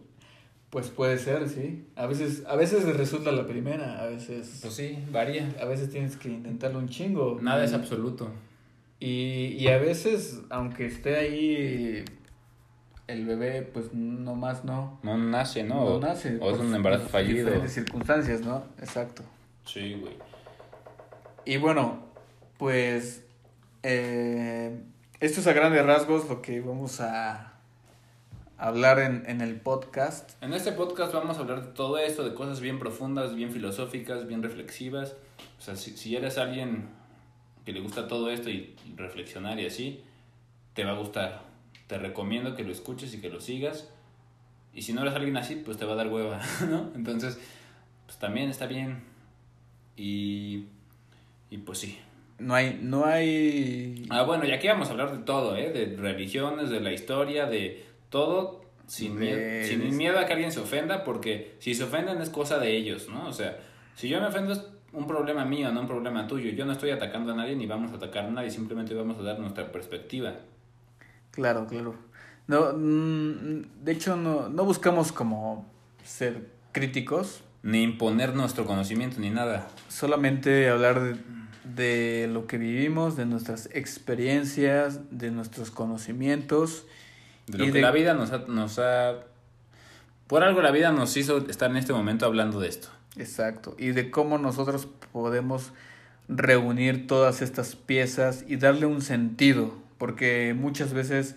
[0.70, 1.86] Pues puede ser, sí.
[1.96, 5.50] A veces, a veces resulta la primera, a veces, pues sí, varía.
[5.60, 7.40] a veces tienes que intentarlo un chingo.
[7.42, 8.30] Nada es absoluto.
[9.00, 12.06] Y, y a veces, aunque esté ahí
[13.08, 15.00] el bebé, pues nomás no.
[15.02, 15.76] No nace, ¿no?
[15.76, 16.38] No O- nace.
[16.40, 17.40] O es un embarazo fallido.
[17.46, 18.64] diferentes circunstancias, ¿no?
[18.80, 19.24] Exacto.
[19.66, 20.14] Sí, güey.
[21.46, 22.04] Y bueno,
[22.60, 23.24] pues
[23.82, 24.84] eh,
[25.20, 27.49] esto es a grandes rasgos lo que vamos a
[28.60, 30.32] hablar en, en el podcast.
[30.44, 34.28] En este podcast vamos a hablar de todo esto, de cosas bien profundas, bien filosóficas,
[34.28, 35.16] bien reflexivas.
[35.58, 36.90] O sea, si, si eres alguien
[37.66, 40.04] que le gusta todo esto y reflexionar y así,
[40.74, 41.42] te va a gustar.
[41.88, 43.90] Te recomiendo que lo escuches y que lo sigas.
[44.74, 46.92] Y si no eres alguien así, pues te va a dar hueva, ¿no?
[46.96, 47.40] Entonces,
[48.06, 49.04] pues también está bien.
[49.96, 50.66] Y,
[51.50, 51.98] y pues sí.
[52.38, 54.06] No hay, no hay...
[54.10, 55.72] Ah, bueno, y aquí vamos a hablar de todo, ¿eh?
[55.72, 60.52] De religiones, de la historia, de todo, sin, De- mie- sin miedo a que alguien
[60.52, 63.28] se ofenda, porque si se ofenden es cosa de ellos, ¿no?
[63.28, 63.58] O sea,
[63.96, 64.62] si yo me ofendo es
[64.94, 66.50] un problema mío, no un problema tuyo.
[66.52, 69.22] Yo no estoy atacando a nadie ni vamos a atacar a nadie, simplemente vamos a
[69.24, 70.34] dar nuestra perspectiva.
[71.32, 71.94] Claro, claro.
[72.48, 75.70] No, mm, de hecho, no, no buscamos como
[76.04, 79.68] ser críticos, Ni imponer nuestro conocimiento ni nada.
[79.90, 81.16] solamente hablar de,
[81.76, 86.86] de lo que vivimos, de nuestras experiencias, de nuestros conocimientos.
[87.50, 89.16] De lo Y que de- la vida nos ha, nos ha...
[90.28, 92.90] Por algo la vida nos hizo estar en este momento hablando de esto.
[93.18, 93.76] Exacto.
[93.80, 95.72] Y de cómo nosotros podemos
[96.28, 99.74] reunir todas estas piezas y darle un sentido.
[99.98, 101.36] Porque muchas veces,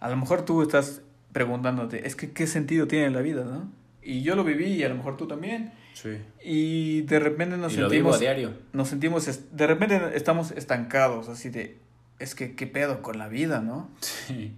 [0.00, 1.00] a lo mejor tú estás
[1.32, 3.70] preguntándote, es que qué sentido tiene la vida, ¿no?
[4.02, 5.72] Y yo lo viví y a lo mejor tú también.
[5.94, 6.18] Sí.
[6.44, 8.52] Y de repente nos y lo vivo a sentimos, diario.
[8.72, 11.78] nos sentimos, de repente estamos estancados, así de,
[12.18, 13.90] es que qué pedo con la vida, ¿no?
[14.00, 14.54] Sí.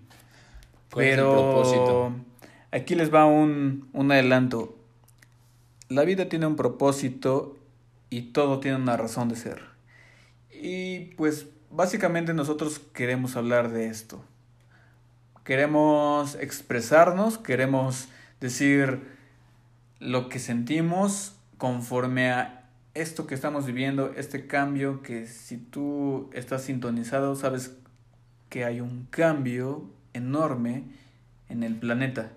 [0.93, 2.15] ¿Cuál es el Pero
[2.71, 4.77] aquí les va un, un adelanto.
[5.89, 7.57] La vida tiene un propósito
[8.11, 9.63] y todo tiene una razón de ser.
[10.51, 14.23] Y pues básicamente nosotros queremos hablar de esto.
[15.45, 18.09] Queremos expresarnos, queremos
[18.41, 19.01] decir
[19.99, 26.63] lo que sentimos conforme a esto que estamos viviendo, este cambio que si tú estás
[26.63, 27.77] sintonizado sabes
[28.49, 30.85] que hay un cambio enorme
[31.49, 32.33] en el planeta.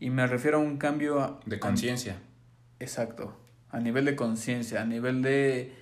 [0.00, 2.16] Y me refiero a un cambio a- De conciencia.
[2.80, 3.36] exacto,
[3.70, 5.72] a nivel de conciencia, a nivel de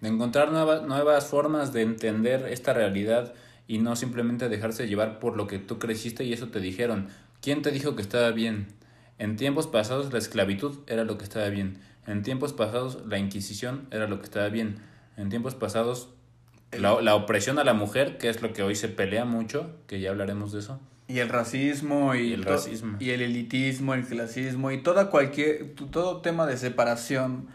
[0.00, 3.34] De encontrar nueva- nuevas formas de entender esta realidad
[3.68, 7.08] y no simplemente dejarse llevar por lo que tú creciste y eso te dijeron.
[7.42, 8.68] ¿Quién te dijo que estaba bien?
[9.18, 11.78] En tiempos pasados la esclavitud era lo que estaba bien.
[12.06, 14.78] En tiempos pasados la Inquisición era lo que estaba bien.
[15.18, 16.08] En tiempos pasados
[16.78, 20.00] la, la opresión a la mujer, que es lo que hoy se pelea mucho, que
[20.00, 20.80] ya hablaremos de eso.
[21.08, 22.96] y el racismo y, Y el racismo.
[23.00, 27.48] y el elitismo, el clasismo y toda cualquier todo tema de separación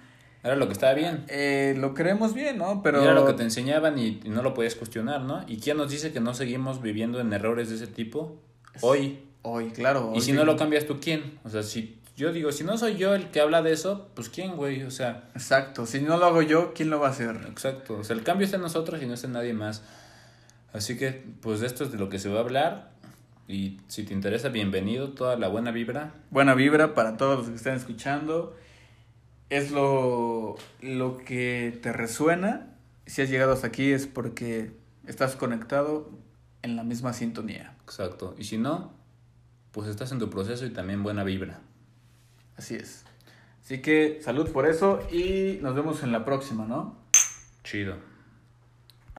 [0.43, 1.23] Era lo que estaba bien.
[1.29, 2.81] eh, lo creemos bien, ¿no?
[2.83, 5.43] Pero era lo que te enseñaban y, y no lo podías cuestionar, ¿no?
[5.47, 8.35] ¿Y quién nos dice que no seguimos viviendo en errores de ese tipo?
[8.81, 9.19] Hoy.
[9.43, 10.31] hoy, claro, Y si sí.
[10.33, 11.39] no lo cambias tú, ¿quién?
[11.45, 14.29] O sea, si yo digo, si no soy yo el que habla de eso, pues
[14.29, 14.83] ¿quién, güey?
[14.83, 17.35] O sea, Exacto, si no lo hago yo, ¿quién lo va a hacer?
[17.49, 17.97] exacto.
[17.97, 19.83] O sea, el cambio está en nosotros y no está en nadie más.
[20.73, 22.91] Así que, pues de esto es de lo que se va a hablar.
[23.47, 26.13] Y si te interesa, bienvenido, toda la buena vibra.
[26.31, 28.55] buena vibra para todos los que están escuchando.
[29.49, 32.73] Es lo, lo que te resuena.
[33.05, 34.71] Si has llegado hasta aquí es porque
[35.05, 36.09] estás conectado
[36.63, 37.75] en la misma sintonía.
[37.83, 38.35] Exacto.
[38.39, 38.91] Y si no,
[39.71, 41.59] pues estás en tu proceso y también buena vibra.
[42.57, 43.03] Así es.
[43.63, 46.95] Así que salud por eso y nos vemos en la próxima, ¿no?
[47.63, 47.95] Chido.